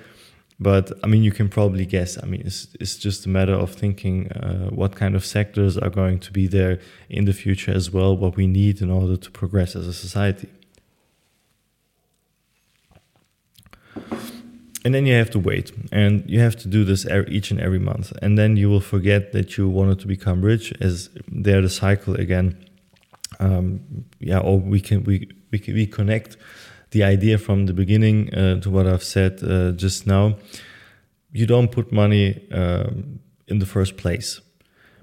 but 0.58 0.92
I 1.02 1.06
mean 1.06 1.22
you 1.22 1.32
can 1.32 1.48
probably 1.48 1.86
guess. 1.86 2.18
I 2.22 2.26
mean 2.26 2.42
it's 2.44 2.68
it's 2.80 2.96
just 2.96 3.26
a 3.26 3.28
matter 3.28 3.54
of 3.54 3.74
thinking 3.74 4.30
uh, 4.32 4.70
what 4.70 4.94
kind 4.96 5.14
of 5.14 5.24
sectors 5.24 5.76
are 5.76 5.90
going 5.90 6.18
to 6.20 6.32
be 6.32 6.46
there 6.46 6.78
in 7.08 7.24
the 7.24 7.32
future 7.32 7.72
as 7.72 7.90
well. 7.90 8.16
What 8.16 8.36
we 8.36 8.46
need 8.46 8.80
in 8.80 8.90
order 8.90 9.16
to 9.16 9.30
progress 9.30 9.76
as 9.76 9.86
a 9.86 9.92
society. 9.92 10.48
and 14.84 14.94
then 14.94 15.06
you 15.06 15.14
have 15.14 15.30
to 15.30 15.38
wait 15.38 15.72
and 15.90 16.22
you 16.28 16.38
have 16.40 16.56
to 16.56 16.68
do 16.68 16.84
this 16.84 17.06
each 17.28 17.50
and 17.50 17.60
every 17.60 17.78
month 17.78 18.12
and 18.20 18.38
then 18.38 18.56
you 18.56 18.68
will 18.68 18.80
forget 18.80 19.32
that 19.32 19.56
you 19.56 19.68
wanted 19.68 19.98
to 19.98 20.06
become 20.06 20.42
rich 20.42 20.72
as 20.80 21.08
there 21.28 21.62
the 21.62 21.70
cycle 21.70 22.14
again 22.14 22.56
um, 23.40 23.80
yeah 24.20 24.38
or 24.38 24.60
we 24.60 24.80
can 24.80 25.02
we 25.04 25.28
we, 25.50 25.62
we 25.68 25.86
connect 25.86 26.36
the 26.94 27.02
idea 27.14 27.36
from 27.46 27.66
the 27.66 27.74
beginning 27.82 28.18
uh, 28.34 28.60
to 28.62 28.68
what 28.70 28.86
i've 28.86 29.08
said 29.16 29.32
uh, 29.42 29.70
just 29.84 30.06
now 30.06 30.24
you 31.38 31.46
don't 31.46 31.70
put 31.78 31.86
money 31.92 32.26
um, 32.60 33.18
in 33.48 33.58
the 33.58 33.66
first 33.66 33.96
place 34.02 34.40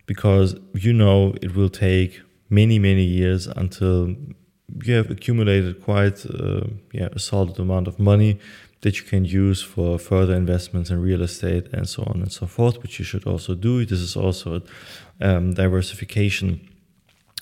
because 0.05 0.55
you 0.74 0.93
know 1.01 1.19
it 1.45 1.51
will 1.55 1.74
take 1.88 2.21
many 2.50 2.77
many 2.79 3.03
years 3.03 3.41
until 3.63 4.15
you 4.83 4.93
have 4.93 5.10
accumulated 5.12 5.83
quite 5.83 6.25
uh, 6.25 6.62
yeah, 6.93 7.10
a 7.12 7.19
solid 7.19 7.60
amount 7.60 7.88
of 7.88 8.00
money 8.00 8.39
that 8.81 9.00
you 9.00 9.05
can 9.05 9.25
use 9.25 9.62
for 9.62 10.00
further 10.00 10.33
investments 10.33 10.89
in 10.89 11.01
real 11.01 11.21
estate 11.21 11.67
and 11.71 11.88
so 11.88 12.03
on 12.03 12.21
and 12.21 12.31
so 12.31 12.48
forth, 12.48 12.81
which 12.81 12.98
you 13.00 13.05
should 13.05 13.25
also 13.27 13.53
do. 13.53 13.86
This 13.86 14.00
is 14.00 14.15
also 14.15 14.62
um, 15.19 15.53
diversification 15.53 16.67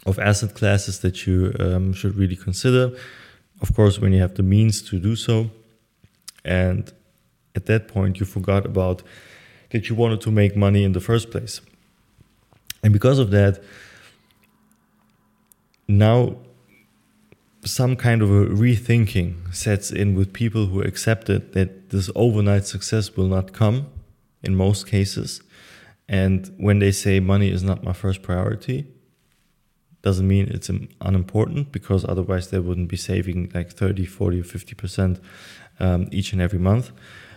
of 0.05 0.19
asset 0.19 0.53
classes 0.53 0.99
that 0.99 1.25
you 1.25 1.53
um, 1.59 1.93
should 1.93 2.15
really 2.15 2.35
consider. 2.35 2.91
Of 3.61 3.75
course, 3.75 3.99
when 3.99 4.13
you 4.13 4.21
have 4.21 4.35
the 4.35 4.43
means 4.43 4.81
to 4.89 4.99
do 4.99 5.15
so. 5.15 5.49
And 6.45 6.91
at 7.55 7.65
that 7.65 7.87
point, 7.87 8.19
you 8.19 8.25
forgot 8.25 8.65
about 8.65 9.03
that 9.71 9.89
you 9.89 9.95
wanted 9.95 10.21
to 10.21 10.31
make 10.31 10.55
money 10.55 10.83
in 10.83 10.93
the 10.93 11.01
first 11.01 11.31
place. 11.31 11.61
And 12.83 12.93
because 12.93 13.19
of 13.19 13.31
that, 13.31 13.61
now 15.87 16.37
some 17.65 17.95
kind 17.95 18.21
of 18.21 18.29
a 18.29 18.45
rethinking 18.45 19.53
sets 19.53 19.91
in 19.91 20.15
with 20.15 20.31
people 20.31 20.67
who 20.67 20.81
accepted 20.81 21.53
that 21.53 21.89
this 21.89 22.09
overnight 22.15 22.65
success 22.65 23.15
will 23.15 23.27
not 23.27 23.51
come 23.51 23.87
in 24.41 24.55
most 24.55 24.87
cases. 24.87 25.41
And 26.07 26.53
when 26.57 26.79
they 26.79 26.91
say 26.91 27.19
money 27.19 27.51
is 27.51 27.63
not 27.63 27.83
my 27.83 27.93
first 27.93 28.21
priority, 28.21 28.87
doesn't 30.01 30.27
mean 30.27 30.47
it's 30.49 30.69
unimportant 31.01 31.71
because 31.71 32.05
otherwise 32.05 32.49
they 32.49 32.59
wouldn't 32.59 32.87
be 32.87 32.97
saving 32.97 33.51
like 33.53 33.71
30, 33.71 34.05
40, 34.05 34.39
or 34.39 34.43
50% 34.43 35.19
um, 35.79 36.07
each 36.11 36.31
and 36.33 36.41
every 36.41 36.59
month. 36.59 36.91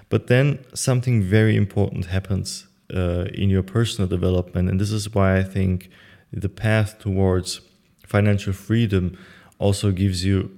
But 0.08 0.26
then 0.26 0.58
something 0.74 1.22
very 1.22 1.56
important 1.56 2.06
happens 2.06 2.66
uh, 2.94 3.24
in 3.32 3.50
your 3.50 3.62
personal 3.62 4.08
development. 4.08 4.68
And 4.68 4.80
this 4.80 4.92
is 4.92 5.14
why 5.14 5.38
I 5.38 5.42
think 5.42 5.88
the 6.32 6.48
path 6.48 6.98
towards 6.98 7.60
financial 8.06 8.52
freedom 8.52 9.18
also 9.58 9.90
gives 9.90 10.24
you 10.24 10.50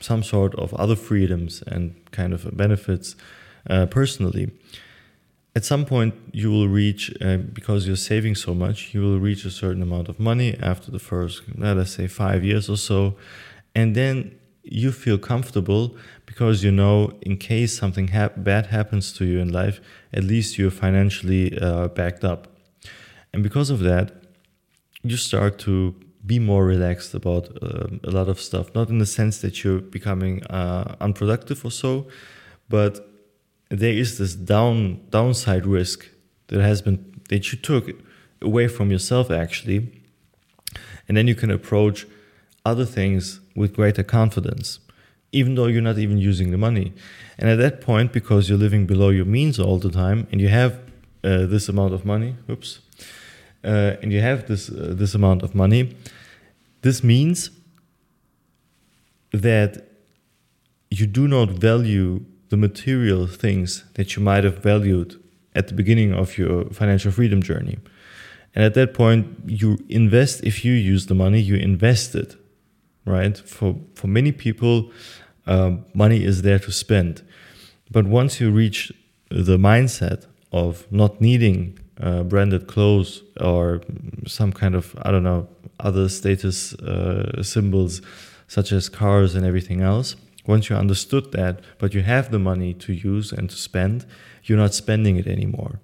some 0.00 0.22
sort 0.22 0.54
of 0.54 0.72
other 0.74 0.96
freedoms 0.96 1.62
and 1.66 1.94
kind 2.10 2.32
of 2.32 2.56
benefits 2.56 3.16
uh, 3.68 3.86
personally. 3.86 4.50
At 5.56 5.64
some 5.64 5.84
point, 5.84 6.14
you 6.32 6.50
will 6.50 6.68
reach, 6.68 7.12
uh, 7.20 7.38
because 7.38 7.86
you're 7.86 7.96
saving 7.96 8.36
so 8.36 8.54
much, 8.54 8.94
you 8.94 9.00
will 9.02 9.18
reach 9.18 9.44
a 9.44 9.50
certain 9.50 9.82
amount 9.82 10.08
of 10.08 10.20
money 10.20 10.56
after 10.62 10.92
the 10.92 11.00
first, 11.00 11.42
let 11.56 11.76
us 11.76 11.96
say, 11.96 12.06
five 12.06 12.44
years 12.44 12.68
or 12.68 12.76
so. 12.76 13.16
And 13.74 13.96
then 13.96 14.38
you 14.62 14.92
feel 14.92 15.18
comfortable 15.18 15.96
because 16.26 16.62
you 16.62 16.70
know, 16.70 17.12
in 17.22 17.36
case 17.36 17.76
something 17.76 18.08
ha- 18.08 18.30
bad 18.36 18.66
happens 18.66 19.12
to 19.14 19.24
you 19.24 19.40
in 19.40 19.52
life, 19.52 19.80
at 20.12 20.22
least 20.22 20.58
you're 20.58 20.70
financially 20.70 21.58
uh, 21.58 21.88
backed 21.88 22.24
up. 22.24 22.46
And 23.32 23.42
because 23.42 23.70
of 23.70 23.80
that, 23.80 24.12
you 25.02 25.16
start 25.16 25.58
to 25.60 25.94
be 26.24 26.38
more 26.38 26.64
relaxed 26.64 27.14
about 27.14 27.48
uh, 27.62 27.88
a 28.04 28.10
lot 28.10 28.28
of 28.28 28.40
stuff. 28.40 28.72
Not 28.74 28.88
in 28.88 28.98
the 28.98 29.06
sense 29.06 29.38
that 29.38 29.64
you're 29.64 29.80
becoming 29.80 30.44
uh, 30.44 30.94
unproductive 31.00 31.64
or 31.64 31.70
so, 31.70 32.06
but 32.68 33.09
there 33.70 33.92
is 33.92 34.18
this 34.18 34.34
down 34.34 35.00
downside 35.10 35.66
risk 35.66 36.08
that 36.48 36.60
has 36.60 36.82
been 36.82 36.98
that 37.28 37.52
you 37.52 37.58
took 37.58 37.88
away 38.42 38.68
from 38.68 38.90
yourself 38.90 39.30
actually, 39.30 40.02
and 41.08 41.16
then 41.16 41.26
you 41.26 41.34
can 41.34 41.50
approach 41.50 42.06
other 42.64 42.84
things 42.84 43.40
with 43.56 43.74
greater 43.74 44.02
confidence, 44.02 44.80
even 45.32 45.54
though 45.54 45.66
you're 45.66 45.80
not 45.80 45.98
even 45.98 46.18
using 46.18 46.50
the 46.50 46.58
money. 46.58 46.92
And 47.38 47.48
at 47.48 47.58
that 47.58 47.80
point, 47.80 48.12
because 48.12 48.48
you're 48.48 48.58
living 48.58 48.86
below 48.86 49.08
your 49.08 49.24
means 49.24 49.58
all 49.58 49.78
the 49.78 49.90
time, 49.90 50.26
and 50.30 50.40
you 50.40 50.48
have 50.48 50.78
uh, 51.24 51.46
this 51.46 51.68
amount 51.68 51.94
of 51.94 52.04
money, 52.04 52.34
oops 52.50 52.80
uh, 53.64 53.96
and 54.02 54.12
you 54.12 54.20
have 54.20 54.46
this 54.46 54.70
uh, 54.70 54.94
this 54.96 55.14
amount 55.14 55.42
of 55.42 55.54
money, 55.54 55.94
this 56.82 57.04
means 57.04 57.50
that 59.32 59.86
you 60.90 61.06
do 61.06 61.28
not 61.28 61.50
value 61.50 62.24
the 62.50 62.56
material 62.56 63.26
things 63.26 63.84
that 63.94 64.14
you 64.14 64.22
might 64.22 64.44
have 64.44 64.58
valued 64.58 65.20
at 65.54 65.68
the 65.68 65.74
beginning 65.74 66.12
of 66.12 66.38
your 66.38 66.64
financial 66.70 67.10
freedom 67.10 67.42
journey. 67.42 67.78
And 68.54 68.64
at 68.64 68.74
that 68.74 68.94
point, 68.94 69.26
you 69.46 69.78
invest, 69.88 70.44
if 70.44 70.64
you 70.64 70.72
use 70.72 71.06
the 71.06 71.14
money, 71.14 71.40
you 71.40 71.54
invest 71.56 72.14
it, 72.14 72.36
right? 73.04 73.36
For, 73.38 73.76
for 73.94 74.08
many 74.08 74.32
people, 74.32 74.90
um, 75.46 75.84
money 75.94 76.24
is 76.24 76.42
there 76.42 76.58
to 76.58 76.72
spend. 76.72 77.22
But 77.90 78.06
once 78.06 78.40
you 78.40 78.50
reach 78.50 78.92
the 79.30 79.56
mindset 79.56 80.26
of 80.52 80.90
not 80.90 81.20
needing 81.20 81.78
uh, 82.00 82.22
branded 82.22 82.66
clothes 82.66 83.22
or 83.40 83.82
some 84.26 84.52
kind 84.52 84.74
of 84.74 84.96
I 85.02 85.10
don't 85.10 85.22
know 85.22 85.48
other 85.78 86.08
status 86.08 86.74
uh, 86.74 87.42
symbols 87.42 88.02
such 88.48 88.72
as 88.72 88.88
cars 88.88 89.34
and 89.34 89.44
everything 89.46 89.80
else. 89.80 90.16
Once 90.54 90.68
you 90.68 90.76
understood 90.76 91.26
that, 91.32 91.54
but 91.78 91.94
you 91.94 92.02
have 92.02 92.30
the 92.30 92.38
money 92.38 92.72
to 92.84 92.92
use 92.92 93.28
and 93.36 93.48
to 93.50 93.56
spend, 93.56 93.96
you're 94.44 94.62
not 94.64 94.74
spending 94.74 95.16
it 95.16 95.26
anymore. 95.26 95.74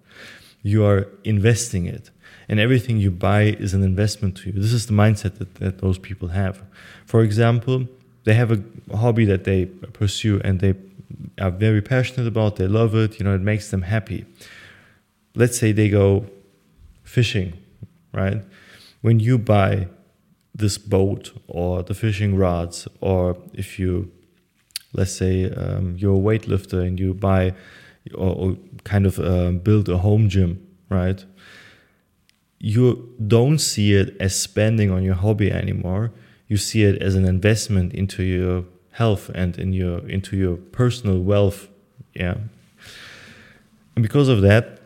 You 0.62 0.85
are 0.90 1.00
investing 1.25 1.85
it. 1.87 2.11
And 2.49 2.61
everything 2.61 2.96
you 2.99 3.11
buy 3.11 3.42
is 3.64 3.73
an 3.75 3.82
investment 3.82 4.37
to 4.38 4.42
you. 4.50 4.61
This 4.61 4.73
is 4.73 4.87
the 4.87 4.92
mindset 4.92 5.38
that, 5.38 5.50
that 5.56 5.78
those 5.78 5.99
people 5.99 6.28
have. 6.28 6.62
For 7.04 7.20
example, 7.23 7.78
they 8.25 8.35
have 8.35 8.50
a 8.52 8.61
hobby 9.02 9.25
that 9.32 9.44
they 9.44 9.66
pursue 10.00 10.40
and 10.44 10.61
they 10.61 10.75
are 11.44 11.54
very 11.66 11.82
passionate 11.82 12.26
about, 12.26 12.56
they 12.56 12.68
love 12.80 12.94
it, 12.94 13.18
you 13.18 13.25
know, 13.25 13.35
it 13.35 13.44
makes 13.52 13.70
them 13.70 13.82
happy 13.82 14.26
let's 15.37 15.58
say 15.58 15.70
they 15.70 15.88
go 15.88 16.26
fishing, 17.04 17.52
right? 18.12 18.42
When 19.02 19.20
you 19.20 19.38
buy 19.38 19.88
this 20.54 20.78
boat 20.78 21.32
or 21.46 21.82
the 21.82 21.94
fishing 21.94 22.35
rods, 22.35 22.88
or 23.00 23.37
if 23.52 23.78
you, 23.78 24.11
let's 24.97 25.12
say, 25.12 25.50
um, 25.50 25.95
you're 25.97 26.17
a 26.17 26.19
weightlifter 26.19 26.87
and 26.87 26.99
you 26.99 27.15
buy 27.15 27.55
or, 28.15 28.35
or 28.35 28.57
kind 28.85 29.07
of 29.07 29.19
uh, 29.19 29.50
build 29.50 29.88
a 29.88 29.99
home 29.99 30.29
gym, 30.29 30.67
right? 30.88 31.25
You 32.59 33.15
don't 33.26 33.59
see 33.59 33.95
it 33.95 34.17
as 34.19 34.38
spending 34.38 34.91
on 34.91 35.03
your 35.03 35.15
hobby 35.15 35.53
anymore. 35.53 36.12
You 36.49 36.57
see 36.57 36.85
it 36.85 37.03
as 37.03 37.15
an 37.15 37.25
investment 37.25 37.93
into 37.93 38.23
your 38.23 38.65
health 38.93 39.31
and 39.35 39.59
in 39.59 39.73
your 39.73 40.09
into 40.09 40.37
your 40.37 40.57
personal 40.57 41.21
wealth. 41.21 41.69
Yeah. 42.15 42.37
And 43.95 44.03
because 44.03 44.29
of 44.29 44.41
that, 44.43 44.81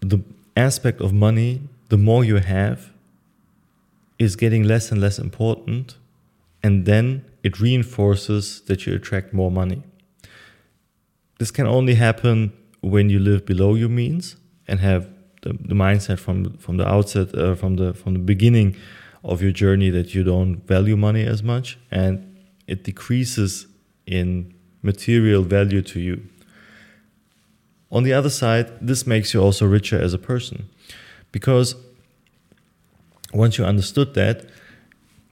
the 0.00 0.20
aspect 0.56 1.00
of 1.00 1.12
money, 1.12 1.60
the 1.88 1.98
more 1.98 2.24
you 2.24 2.36
have, 2.36 2.90
is 4.18 4.36
getting 4.36 4.62
less 4.62 4.90
and 4.90 5.00
less 5.00 5.18
important. 5.18 5.96
And 6.62 6.86
then 6.86 7.24
it 7.44 7.60
reinforces 7.60 8.62
that 8.62 8.86
you 8.86 8.94
attract 8.94 9.32
more 9.32 9.50
money. 9.50 9.82
This 11.38 11.50
can 11.50 11.66
only 11.66 11.94
happen 11.94 12.52
when 12.80 13.10
you 13.10 13.18
live 13.18 13.44
below 13.44 13.74
your 13.74 13.90
means 13.90 14.36
and 14.66 14.80
have 14.80 15.08
the, 15.42 15.50
the 15.52 15.74
mindset 15.74 16.18
from 16.18 16.56
from 16.56 16.78
the 16.78 16.88
outset, 16.88 17.34
uh, 17.34 17.54
from 17.54 17.76
the 17.76 17.92
from 17.92 18.14
the 18.14 18.24
beginning 18.32 18.74
of 19.22 19.42
your 19.42 19.52
journey 19.52 19.90
that 19.90 20.14
you 20.14 20.24
don't 20.24 20.66
value 20.66 20.96
money 20.96 21.24
as 21.24 21.42
much, 21.42 21.78
and 21.90 22.36
it 22.66 22.82
decreases 22.84 23.66
in 24.06 24.54
material 24.82 25.42
value 25.42 25.82
to 25.82 26.00
you. 26.00 26.22
On 27.90 28.02
the 28.02 28.12
other 28.12 28.30
side, 28.30 28.66
this 28.80 29.06
makes 29.06 29.34
you 29.34 29.40
also 29.40 29.66
richer 29.66 30.00
as 30.00 30.14
a 30.14 30.18
person 30.18 30.68
because 31.30 31.76
once 33.32 33.58
you 33.58 33.64
understood 33.64 34.14
that, 34.14 34.46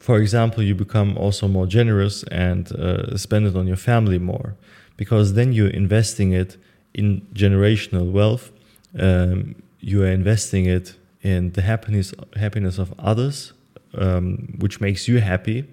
for 0.02 0.18
example, 0.18 0.64
you 0.64 0.74
become 0.74 1.16
also 1.16 1.46
more 1.46 1.64
generous 1.64 2.24
and 2.24 2.72
uh, 2.72 3.16
spend 3.16 3.46
it 3.46 3.54
on 3.54 3.68
your 3.68 3.76
family 3.76 4.18
more 4.18 4.56
because 4.96 5.34
then 5.34 5.52
you're 5.52 5.70
investing 5.70 6.32
it 6.32 6.56
in 6.92 7.20
generational 7.32 8.10
wealth. 8.10 8.50
Um, 8.98 9.54
you 9.78 10.02
are 10.02 10.08
investing 10.08 10.64
it 10.66 10.96
in 11.22 11.52
the 11.52 11.62
happiness 11.62 12.12
happiness 12.34 12.78
of 12.78 12.92
others, 12.98 13.52
um, 13.94 14.56
which 14.58 14.80
makes 14.80 15.06
you 15.06 15.20
happy, 15.20 15.68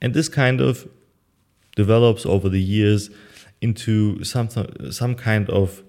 and 0.00 0.14
this 0.14 0.30
kind 0.30 0.62
of 0.62 0.88
develops 1.76 2.24
over 2.24 2.48
the 2.48 2.62
years 2.62 3.10
into 3.60 4.24
some 4.24 4.48
some 4.90 5.14
kind 5.14 5.50
of 5.50 5.82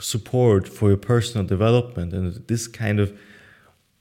support 0.00 0.66
for 0.66 0.88
your 0.88 0.96
personal 0.96 1.46
development, 1.46 2.14
and 2.14 2.42
this 2.48 2.66
kind 2.66 2.98
of 2.98 3.12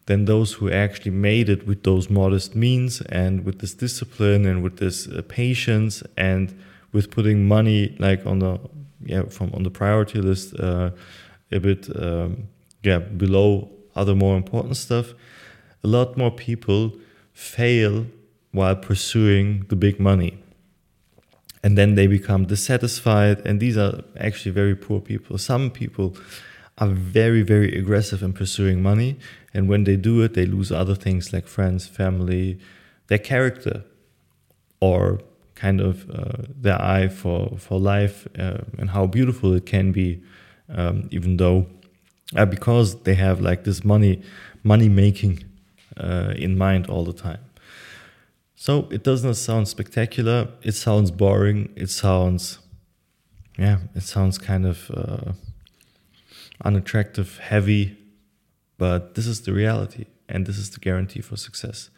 than 0.05 0.25
those 0.25 0.53
who 0.53 0.69
actually 0.71 1.11
made 1.11 1.49
it 1.49 1.67
with 1.67 1.83
those 1.83 2.09
modest 2.09 2.55
means 2.55 3.01
and 3.01 3.45
with 3.45 3.59
this 3.59 3.73
discipline 3.73 4.45
and 4.45 4.63
with 4.63 4.77
this 4.77 5.07
uh, 5.07 5.21
patience 5.27 6.03
and 6.17 6.57
with 6.91 7.11
putting 7.11 7.47
money 7.47 7.95
like 7.99 8.25
on 8.25 8.39
the 8.39 8.59
yeah 9.05 9.23
from 9.23 9.51
on 9.53 9.63
the 9.63 9.71
priority 9.71 10.19
list 10.19 10.53
uh, 10.59 10.91
a 11.51 11.59
bit 11.59 11.89
um, 11.95 12.47
yeah 12.83 12.99
below 12.99 13.69
other 13.95 14.15
more 14.15 14.37
important 14.37 14.77
stuff. 14.77 15.13
A 15.83 15.87
lot 15.87 16.17
more 16.17 16.31
people 16.31 16.93
fail 17.33 18.05
while 18.51 18.75
pursuing 18.75 19.65
the 19.69 19.75
big 19.75 19.99
money. 19.99 20.37
And 21.63 21.77
then 21.77 21.95
they 21.95 22.07
become 22.07 22.45
dissatisfied 22.45 23.41
and 23.45 23.59
these 23.59 23.77
are 23.77 24.01
actually 24.17 24.51
very 24.51 24.75
poor 24.75 24.99
people. 24.99 25.37
Some 25.37 25.69
people 25.69 26.15
are 26.77 26.87
very 26.87 27.43
very 27.43 27.77
aggressive 27.77 28.23
in 28.23 28.33
pursuing 28.33 28.81
money 28.81 29.19
and 29.53 29.69
when 29.69 29.83
they 29.83 29.95
do 29.95 30.21
it 30.23 30.33
they 30.33 30.45
lose 30.45 30.71
other 30.71 30.95
things 30.95 31.31
like 31.31 31.45
friends 31.45 31.85
family 31.85 32.57
their 33.07 33.19
character 33.19 33.83
or 34.79 35.19
kind 35.61 35.79
of 35.79 36.09
uh, 36.09 36.43
their 36.63 36.81
eye 36.81 37.07
for 37.07 37.39
for 37.65 37.79
life 37.79 38.27
uh, 38.39 38.61
and 38.79 38.89
how 38.89 39.05
beautiful 39.17 39.53
it 39.53 39.65
can 39.65 39.91
be 39.91 40.09
um, 40.77 41.07
even 41.11 41.37
though 41.37 41.67
uh, 42.35 42.45
because 42.45 42.87
they 43.03 43.15
have 43.15 43.41
like 43.49 43.63
this 43.63 43.83
money 43.83 44.21
money 44.63 44.89
making 44.89 45.43
uh, 45.97 46.33
in 46.35 46.57
mind 46.57 46.87
all 46.87 47.03
the 47.03 47.17
time. 47.29 47.43
So 48.55 48.87
it 48.91 49.03
does 49.03 49.23
not 49.23 49.35
sound 49.35 49.67
spectacular. 49.67 50.47
It 50.61 50.73
sounds 50.73 51.11
boring. 51.11 51.69
It 51.75 51.89
sounds 51.89 52.59
yeah 53.57 53.77
it 53.95 54.03
sounds 54.03 54.37
kind 54.37 54.65
of 54.65 54.77
uh, 54.91 55.33
unattractive, 56.63 57.37
heavy, 57.37 57.97
but 58.77 59.13
this 59.15 59.27
is 59.27 59.41
the 59.41 59.53
reality 59.53 60.05
and 60.27 60.45
this 60.45 60.57
is 60.57 60.69
the 60.69 60.79
guarantee 60.79 61.21
for 61.21 61.37
success. 61.37 61.89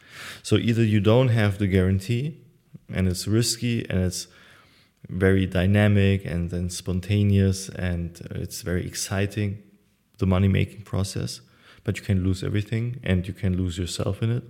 So 0.42 0.56
either 0.56 0.84
you 0.84 1.00
don't 1.00 1.28
have 1.28 1.58
the 1.58 1.66
guarantee 1.66 2.43
and 2.92 3.08
it's 3.08 3.26
risky 3.26 3.88
and 3.88 4.00
it's 4.00 4.26
very 5.08 5.46
dynamic 5.46 6.24
and 6.24 6.50
then 6.50 6.70
spontaneous 6.70 7.68
and 7.68 8.20
uh, 8.30 8.40
it's 8.40 8.62
very 8.62 8.86
exciting, 8.86 9.62
the 10.18 10.26
money 10.26 10.48
making 10.48 10.82
process, 10.82 11.40
but 11.82 11.98
you 11.98 12.02
can 12.02 12.24
lose 12.24 12.42
everything 12.42 13.00
and 13.02 13.26
you 13.26 13.34
can 13.34 13.56
lose 13.56 13.78
yourself 13.78 14.22
in 14.22 14.30
it. 14.30 14.44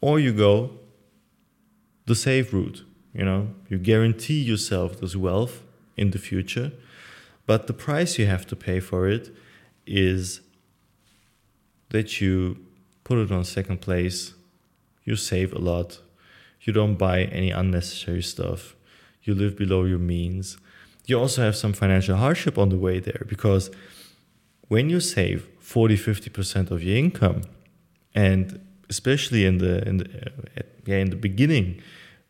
Or 0.00 0.20
you 0.20 0.32
go 0.32 0.78
the 2.06 2.14
safe 2.14 2.52
route, 2.52 2.84
you 3.12 3.24
know, 3.24 3.48
you 3.68 3.78
guarantee 3.78 4.40
yourself 4.40 5.00
this 5.00 5.16
wealth 5.16 5.62
in 5.96 6.10
the 6.10 6.18
future, 6.18 6.72
but 7.46 7.66
the 7.66 7.72
price 7.72 8.18
you 8.18 8.26
have 8.26 8.46
to 8.46 8.56
pay 8.56 8.80
for 8.80 9.08
it 9.08 9.34
is 9.86 10.40
that 11.90 12.20
you 12.20 12.58
put 13.04 13.18
it 13.18 13.32
on 13.32 13.44
second 13.44 13.80
place, 13.80 14.34
you 15.04 15.16
save 15.16 15.52
a 15.52 15.58
lot, 15.58 16.00
you 16.62 16.72
don't 16.72 16.96
buy 16.96 17.22
any 17.24 17.50
unnecessary 17.50 18.22
stuff, 18.22 18.74
you 19.22 19.34
live 19.34 19.56
below 19.56 19.84
your 19.84 19.98
means. 19.98 20.58
You 21.06 21.18
also 21.18 21.42
have 21.42 21.56
some 21.56 21.72
financial 21.72 22.16
hardship 22.16 22.58
on 22.58 22.68
the 22.68 22.78
way 22.78 23.00
there 23.00 23.24
because 23.26 23.70
when 24.68 24.90
you 24.90 25.00
save 25.00 25.48
40 25.60 25.96
50% 25.96 26.70
of 26.70 26.82
your 26.82 26.96
income 26.96 27.42
and 28.14 28.60
especially 28.90 29.44
in 29.44 29.58
the 29.58 29.86
in 29.88 29.98
the 29.98 30.06
uh, 30.26 30.62
yeah, 30.86 30.96
in 30.96 31.10
the 31.10 31.16
beginning 31.16 31.80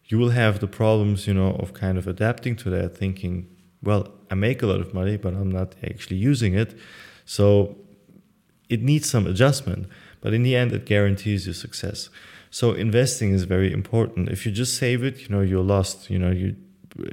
you 0.04 0.18
will 0.18 0.30
have 0.30 0.58
the 0.58 0.66
problems 0.66 1.26
you 1.26 1.34
know 1.34 1.52
of 1.52 1.72
kind 1.72 1.98
of 1.98 2.08
adapting 2.08 2.56
to 2.56 2.70
that 2.70 2.96
thinking 2.96 3.48
well 3.82 4.08
i 4.30 4.34
make 4.34 4.60
a 4.60 4.66
lot 4.66 4.80
of 4.80 4.92
money 4.92 5.16
but 5.16 5.34
i'm 5.34 5.52
not 5.52 5.76
actually 5.84 6.16
using 6.16 6.54
it 6.54 6.76
so 7.24 7.76
it 8.68 8.82
needs 8.82 9.08
some 9.08 9.26
adjustment, 9.26 9.88
but 10.20 10.34
in 10.34 10.42
the 10.42 10.54
end, 10.54 10.72
it 10.72 10.84
guarantees 10.84 11.46
you 11.46 11.52
success. 11.52 12.10
So 12.50 12.72
investing 12.72 13.32
is 13.32 13.44
very 13.44 13.72
important. 13.72 14.28
If 14.28 14.46
you 14.46 14.52
just 14.52 14.76
save 14.76 15.04
it, 15.04 15.20
you 15.20 15.28
know, 15.28 15.40
you're 15.40 15.62
lost. 15.62 16.10
You 16.10 16.18
know, 16.18 16.30
you 16.30 16.56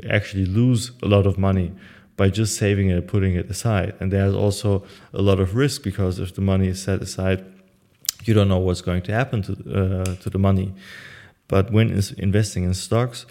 actually 0.09 0.45
lose 0.45 0.91
a 1.03 1.07
lot 1.07 1.25
of 1.25 1.37
money 1.37 1.71
by 2.15 2.29
just 2.29 2.57
saving 2.57 2.89
it 2.89 2.97
and 2.97 3.07
putting 3.07 3.35
it 3.35 3.49
aside. 3.49 3.93
And 3.99 4.11
there's 4.11 4.33
also 4.33 4.85
a 5.13 5.21
lot 5.21 5.39
of 5.39 5.55
risk 5.55 5.83
because 5.83 6.19
if 6.19 6.33
the 6.33 6.41
money 6.41 6.67
is 6.67 6.81
set 6.81 7.01
aside, 7.01 7.45
you 8.23 8.33
don't 8.33 8.47
know 8.47 8.59
what's 8.59 8.81
going 8.81 9.03
to 9.03 9.11
happen 9.11 9.41
to 9.43 9.51
uh, 9.53 10.15
to 10.15 10.29
the 10.29 10.39
money. 10.39 10.73
But 11.47 11.71
when 11.71 11.91
investing 12.17 12.63
in 12.63 12.73
stocks, 12.73 13.25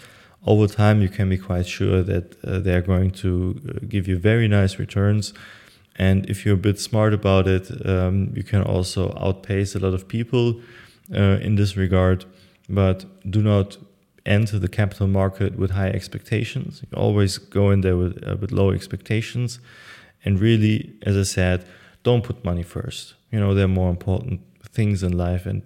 over 0.45 0.67
time 0.67 1.01
you 1.01 1.09
can 1.09 1.27
be 1.27 1.37
quite 1.37 1.67
sure 1.67 2.03
that 2.03 2.37
uh, 2.43 2.59
they 2.59 2.73
are 2.75 2.81
going 2.81 3.11
to 3.11 3.59
uh, 3.67 3.79
give 3.89 4.07
you 4.07 4.17
very 4.17 4.47
nice 4.47 4.79
returns 4.79 5.33
and 5.95 6.29
if 6.29 6.45
you're 6.45 6.55
a 6.55 6.57
bit 6.57 6.79
smart 6.79 7.13
about 7.13 7.47
it, 7.47 7.69
um, 7.87 8.31
you 8.35 8.43
can 8.43 8.61
also 8.61 9.15
outpace 9.19 9.75
a 9.75 9.79
lot 9.79 9.93
of 9.93 10.07
people 10.07 10.59
uh, 11.13 11.39
in 11.41 11.55
this 11.55 11.75
regard. 11.75 12.25
But 12.69 13.05
do 13.29 13.41
not 13.41 13.77
enter 14.25 14.57
the 14.57 14.67
capital 14.67 15.07
market 15.07 15.57
with 15.57 15.71
high 15.71 15.89
expectations. 15.89 16.81
You 16.81 16.97
always 16.97 17.37
go 17.37 17.69
in 17.71 17.81
there 17.81 17.97
with, 17.97 18.23
uh, 18.27 18.35
with 18.37 18.51
low 18.51 18.71
expectations. 18.71 19.59
And 20.23 20.39
really, 20.39 20.93
as 21.03 21.15
I 21.15 21.23
said, 21.23 21.65
don't 22.03 22.23
put 22.23 22.43
money 22.43 22.63
first. 22.63 23.13
You 23.31 23.39
know, 23.39 23.53
there 23.53 23.65
are 23.65 23.67
more 23.67 23.89
important 23.89 24.41
things 24.63 25.03
in 25.03 25.17
life. 25.17 25.45
And 25.45 25.61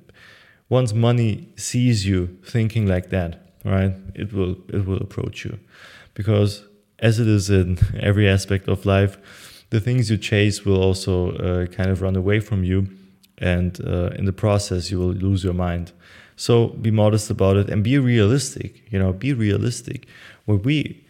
once 0.69 0.93
money 0.93 1.49
sees 1.55 2.05
you 2.05 2.37
thinking 2.45 2.85
like 2.87 3.09
that, 3.09 3.41
right, 3.65 3.93
it 4.15 4.33
will 4.33 4.57
it 4.69 4.85
will 4.85 4.97
approach 4.97 5.43
you, 5.45 5.59
because 6.13 6.63
as 6.99 7.19
it 7.19 7.27
is 7.27 7.49
in 7.49 7.79
every 7.99 8.27
aspect 8.29 8.67
of 8.67 8.85
life, 8.85 9.17
the 9.69 9.79
things 9.79 10.09
you 10.09 10.17
chase 10.17 10.65
will 10.65 10.81
also 10.81 11.31
uh, 11.31 11.65
kind 11.67 11.89
of 11.89 12.01
run 12.01 12.15
away 12.15 12.39
from 12.39 12.63
you, 12.63 12.87
and 13.39 13.79
uh, 13.85 14.09
in 14.17 14.25
the 14.25 14.33
process, 14.33 14.91
you 14.91 14.99
will 14.99 15.13
lose 15.13 15.43
your 15.43 15.53
mind. 15.53 15.91
So 16.35 16.67
be 16.67 16.91
modest 16.91 17.29
about 17.29 17.57
it 17.57 17.69
and 17.69 17.83
be 17.83 17.97
realistic. 17.97 18.83
You 18.91 18.99
know, 18.99 19.11
be 19.11 19.33
realistic. 19.33 20.07
What 20.45 20.63
we 20.63 21.03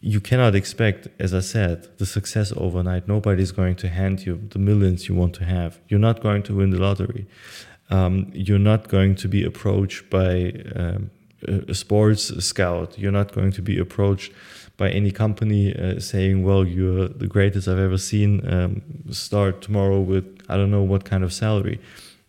you 0.00 0.20
cannot 0.20 0.54
expect, 0.54 1.08
as 1.18 1.34
I 1.34 1.40
said, 1.40 1.88
the 1.98 2.06
success 2.06 2.52
overnight. 2.56 3.06
Nobody's 3.06 3.52
going 3.52 3.76
to 3.76 3.88
hand 3.88 4.24
you 4.24 4.40
the 4.50 4.58
millions 4.58 5.08
you 5.08 5.14
want 5.14 5.34
to 5.34 5.44
have. 5.44 5.78
You're 5.88 6.00
not 6.00 6.22
going 6.22 6.42
to 6.44 6.56
win 6.56 6.70
the 6.70 6.78
lottery. 6.78 7.26
Um, 7.90 8.30
you're 8.32 8.58
not 8.58 8.88
going 8.88 9.14
to 9.16 9.28
be 9.28 9.44
approached 9.44 10.08
by 10.08 10.52
um, 10.74 11.10
a 11.46 11.74
sports 11.74 12.34
scout. 12.44 12.98
You're 12.98 13.12
not 13.12 13.32
going 13.32 13.52
to 13.52 13.62
be 13.62 13.78
approached 13.78 14.32
by 14.80 14.88
any 14.88 15.12
company 15.12 15.62
uh, 15.76 16.00
saying, 16.00 16.42
"Well, 16.42 16.64
you're 16.66 17.06
the 17.06 17.26
greatest 17.26 17.68
I've 17.68 17.84
ever 17.88 17.98
seen. 17.98 18.30
Um, 18.54 18.70
start 19.10 19.60
tomorrow 19.60 20.00
with 20.00 20.26
I 20.48 20.56
don't 20.56 20.70
know 20.70 20.86
what 20.92 21.04
kind 21.04 21.22
of 21.22 21.32
salary." 21.32 21.78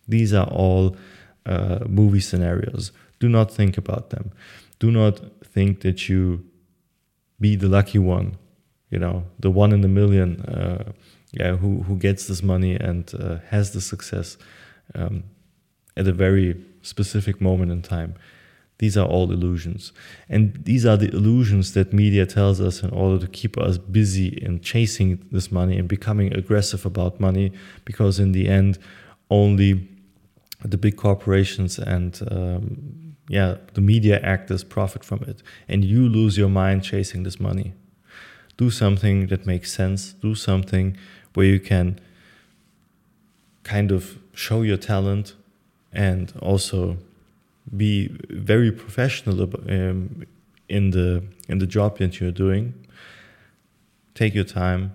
These 0.06 0.34
are 0.34 0.48
all 0.48 0.96
uh, 1.46 1.78
movie 1.88 2.20
scenarios. 2.20 2.92
Do 3.20 3.28
not 3.28 3.50
think 3.50 3.78
about 3.78 4.10
them. 4.10 4.32
Do 4.78 4.90
not 4.90 5.14
think 5.54 5.80
that 5.80 6.08
you 6.08 6.44
be 7.40 7.56
the 7.56 7.68
lucky 7.68 7.98
one, 7.98 8.36
you 8.90 8.98
know, 8.98 9.24
the 9.40 9.50
one 9.50 9.72
in 9.72 9.82
a 9.84 9.88
million, 9.88 10.42
uh, 10.42 10.92
yeah, 11.32 11.56
who 11.56 11.82
who 11.86 11.96
gets 11.96 12.26
this 12.26 12.42
money 12.42 12.74
and 12.74 13.04
uh, 13.18 13.36
has 13.48 13.70
the 13.70 13.80
success 13.80 14.36
um, 14.94 15.24
at 15.96 16.06
a 16.06 16.12
very 16.12 16.62
specific 16.82 17.40
moment 17.40 17.72
in 17.72 17.80
time. 17.80 18.14
These 18.78 18.96
are 18.96 19.06
all 19.06 19.30
illusions, 19.30 19.92
and 20.28 20.64
these 20.64 20.84
are 20.84 20.96
the 20.96 21.08
illusions 21.14 21.72
that 21.74 21.92
media 21.92 22.26
tells 22.26 22.60
us 22.60 22.82
in 22.82 22.90
order 22.90 23.24
to 23.24 23.30
keep 23.30 23.56
us 23.56 23.78
busy 23.78 24.28
in 24.28 24.60
chasing 24.60 25.24
this 25.30 25.52
money 25.52 25.78
and 25.78 25.86
becoming 25.86 26.32
aggressive 26.34 26.84
about 26.84 27.20
money, 27.20 27.52
because 27.84 28.18
in 28.18 28.32
the 28.32 28.48
end, 28.48 28.78
only 29.30 29.88
the 30.64 30.78
big 30.78 30.96
corporations 30.96 31.78
and 31.78 32.20
um, 32.30 33.14
yeah, 33.28 33.56
the 33.74 33.80
media 33.80 34.18
actors 34.20 34.64
profit 34.64 35.04
from 35.04 35.22
it, 35.28 35.42
and 35.68 35.84
you 35.84 36.08
lose 36.08 36.36
your 36.36 36.48
mind 36.48 36.82
chasing 36.82 37.22
this 37.22 37.38
money. 37.38 37.72
Do 38.56 38.70
something 38.70 39.28
that 39.28 39.46
makes 39.46 39.72
sense. 39.72 40.12
Do 40.12 40.34
something 40.34 40.96
where 41.34 41.46
you 41.46 41.60
can 41.60 41.98
kind 43.62 43.92
of 43.92 44.18
show 44.34 44.62
your 44.62 44.76
talent 44.76 45.34
and 45.92 46.32
also 46.40 46.98
be 47.76 48.08
very 48.30 48.72
professional 48.72 49.42
um, 49.42 50.24
in 50.68 50.90
the 50.90 51.24
in 51.48 51.58
the 51.58 51.66
job 51.66 51.98
that 51.98 52.20
you're 52.20 52.30
doing. 52.32 52.74
Take 54.14 54.34
your 54.34 54.44
time, 54.44 54.92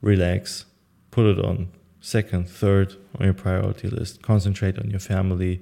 relax, 0.00 0.64
put 1.10 1.26
it 1.26 1.44
on 1.44 1.68
second, 2.00 2.48
third 2.48 2.96
on 3.18 3.26
your 3.26 3.34
priority 3.34 3.88
list. 3.88 4.22
Concentrate 4.22 4.78
on 4.78 4.90
your 4.90 5.00
family. 5.00 5.60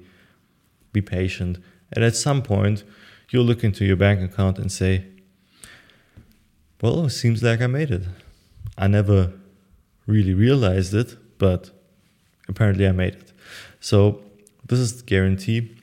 Be 0.93 1.01
patient 1.01 1.59
and 1.91 2.03
at 2.03 2.15
some 2.15 2.41
point, 2.41 2.83
you'll 3.29 3.45
look 3.45 3.63
into 3.63 3.85
your 3.85 3.95
bank 3.95 4.21
account 4.21 4.59
and 4.59 4.71
say, 4.71 5.05
Well, 6.81 7.05
it 7.05 7.11
seems 7.11 7.41
like 7.43 7.61
I 7.61 7.67
made 7.67 7.91
it. 7.91 8.03
I 8.77 8.87
never 8.87 9.33
really 10.05 10.33
realized 10.33 10.93
it, 10.93 11.17
but 11.37 11.71
apparently 12.47 12.87
I 12.87 12.91
made 12.91 13.15
it. 13.15 13.33
So, 13.79 14.21
this 14.67 14.79
is 14.79 14.97
the 14.97 15.03
guarantee, 15.03 15.75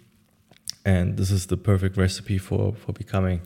and 0.87 1.17
this 1.17 1.31
is 1.33 1.49
the 1.49 1.57
perfect 1.57 1.97
recipe 1.97 2.39
for, 2.39 2.73
for 2.73 2.93
becoming 2.93 3.43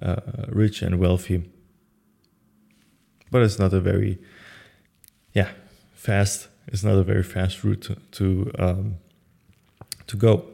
uh, 0.00 0.16
rich 0.48 0.82
and 0.82 1.00
wealthy. 1.00 1.50
But 3.30 3.42
it's 3.42 3.58
not 3.58 3.72
a 3.72 3.80
very, 3.80 4.18
yeah, 5.32 5.48
fast. 5.94 6.48
It's 6.68 6.84
not 6.84 6.96
a 6.96 7.02
very 7.02 7.22
fast 7.22 7.64
route 7.64 7.82
to 7.82 7.96
to, 8.12 8.50
um, 8.58 8.96
to 10.06 10.16
go. 10.16 10.44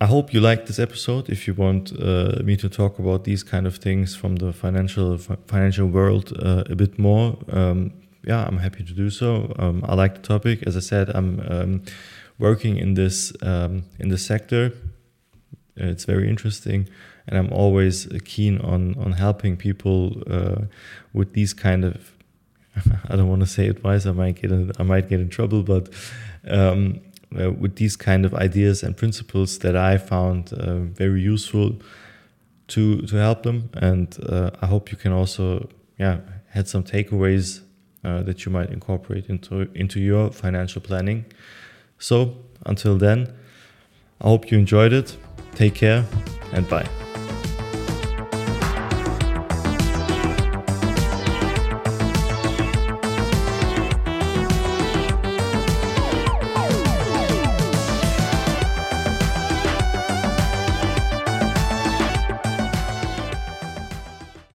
I 0.00 0.06
hope 0.06 0.34
you 0.34 0.40
liked 0.40 0.66
this 0.66 0.78
episode. 0.78 1.30
If 1.30 1.46
you 1.46 1.54
want 1.54 1.92
uh, 1.92 2.42
me 2.44 2.56
to 2.56 2.68
talk 2.68 2.98
about 2.98 3.24
these 3.24 3.42
kind 3.42 3.66
of 3.66 3.76
things 3.76 4.14
from 4.14 4.36
the 4.36 4.52
financial 4.52 5.16
financial 5.46 5.88
world 5.88 6.32
uh, 6.38 6.64
a 6.70 6.76
bit 6.76 6.98
more, 6.98 7.38
um, 7.48 7.92
yeah, 8.26 8.44
I'm 8.46 8.58
happy 8.58 8.84
to 8.84 8.92
do 8.92 9.10
so. 9.10 9.54
Um, 9.58 9.82
I 9.88 9.94
like 9.94 10.14
the 10.14 10.20
topic. 10.20 10.62
As 10.66 10.76
I 10.76 10.80
said, 10.80 11.08
I'm 11.14 11.40
um, 11.48 11.82
working 12.38 12.76
in 12.76 12.94
this 12.94 13.32
um, 13.42 13.84
in 13.98 14.08
this 14.08 14.24
sector. 14.24 14.72
It's 15.76 16.04
very 16.04 16.28
interesting, 16.28 16.88
and 17.26 17.38
I'm 17.38 17.52
always 17.52 18.06
keen 18.24 18.60
on 18.60 18.96
on 18.98 19.12
helping 19.12 19.56
people 19.56 20.22
uh, 20.30 20.62
with 21.12 21.32
these 21.32 21.52
kind 21.52 21.84
of. 21.84 22.12
I 23.08 23.14
don't 23.16 23.28
want 23.28 23.40
to 23.40 23.46
say 23.46 23.68
advice. 23.68 24.04
I 24.04 24.12
might 24.12 24.40
get 24.40 24.50
in, 24.50 24.72
I 24.78 24.82
might 24.82 25.08
get 25.08 25.20
in 25.20 25.28
trouble, 25.28 25.62
but 25.62 25.88
um, 26.48 27.00
uh, 27.38 27.52
with 27.52 27.76
these 27.76 27.96
kind 27.96 28.24
of 28.24 28.34
ideas 28.34 28.82
and 28.82 28.96
principles 28.96 29.58
that 29.58 29.76
I 29.76 29.98
found 29.98 30.52
uh, 30.52 30.80
very 30.80 31.20
useful 31.20 31.76
to 32.68 33.02
to 33.02 33.16
help 33.16 33.42
them. 33.42 33.70
And 33.74 34.16
uh, 34.28 34.50
I 34.60 34.66
hope 34.66 34.90
you 34.90 34.98
can 34.98 35.12
also 35.12 35.68
yeah 35.98 36.20
had 36.48 36.68
some 36.68 36.84
takeaways 36.84 37.60
uh, 38.04 38.22
that 38.22 38.44
you 38.44 38.52
might 38.52 38.70
incorporate 38.70 39.26
into 39.26 39.68
into 39.74 40.00
your 40.00 40.30
financial 40.30 40.80
planning. 40.80 41.24
So 42.04 42.36
until 42.66 42.98
then, 42.98 43.32
I 44.20 44.28
hope 44.28 44.50
you 44.50 44.58
enjoyed 44.58 44.92
it. 44.92 45.16
Take 45.54 45.74
care 45.74 46.04
and 46.52 46.68
bye. 46.68 47.03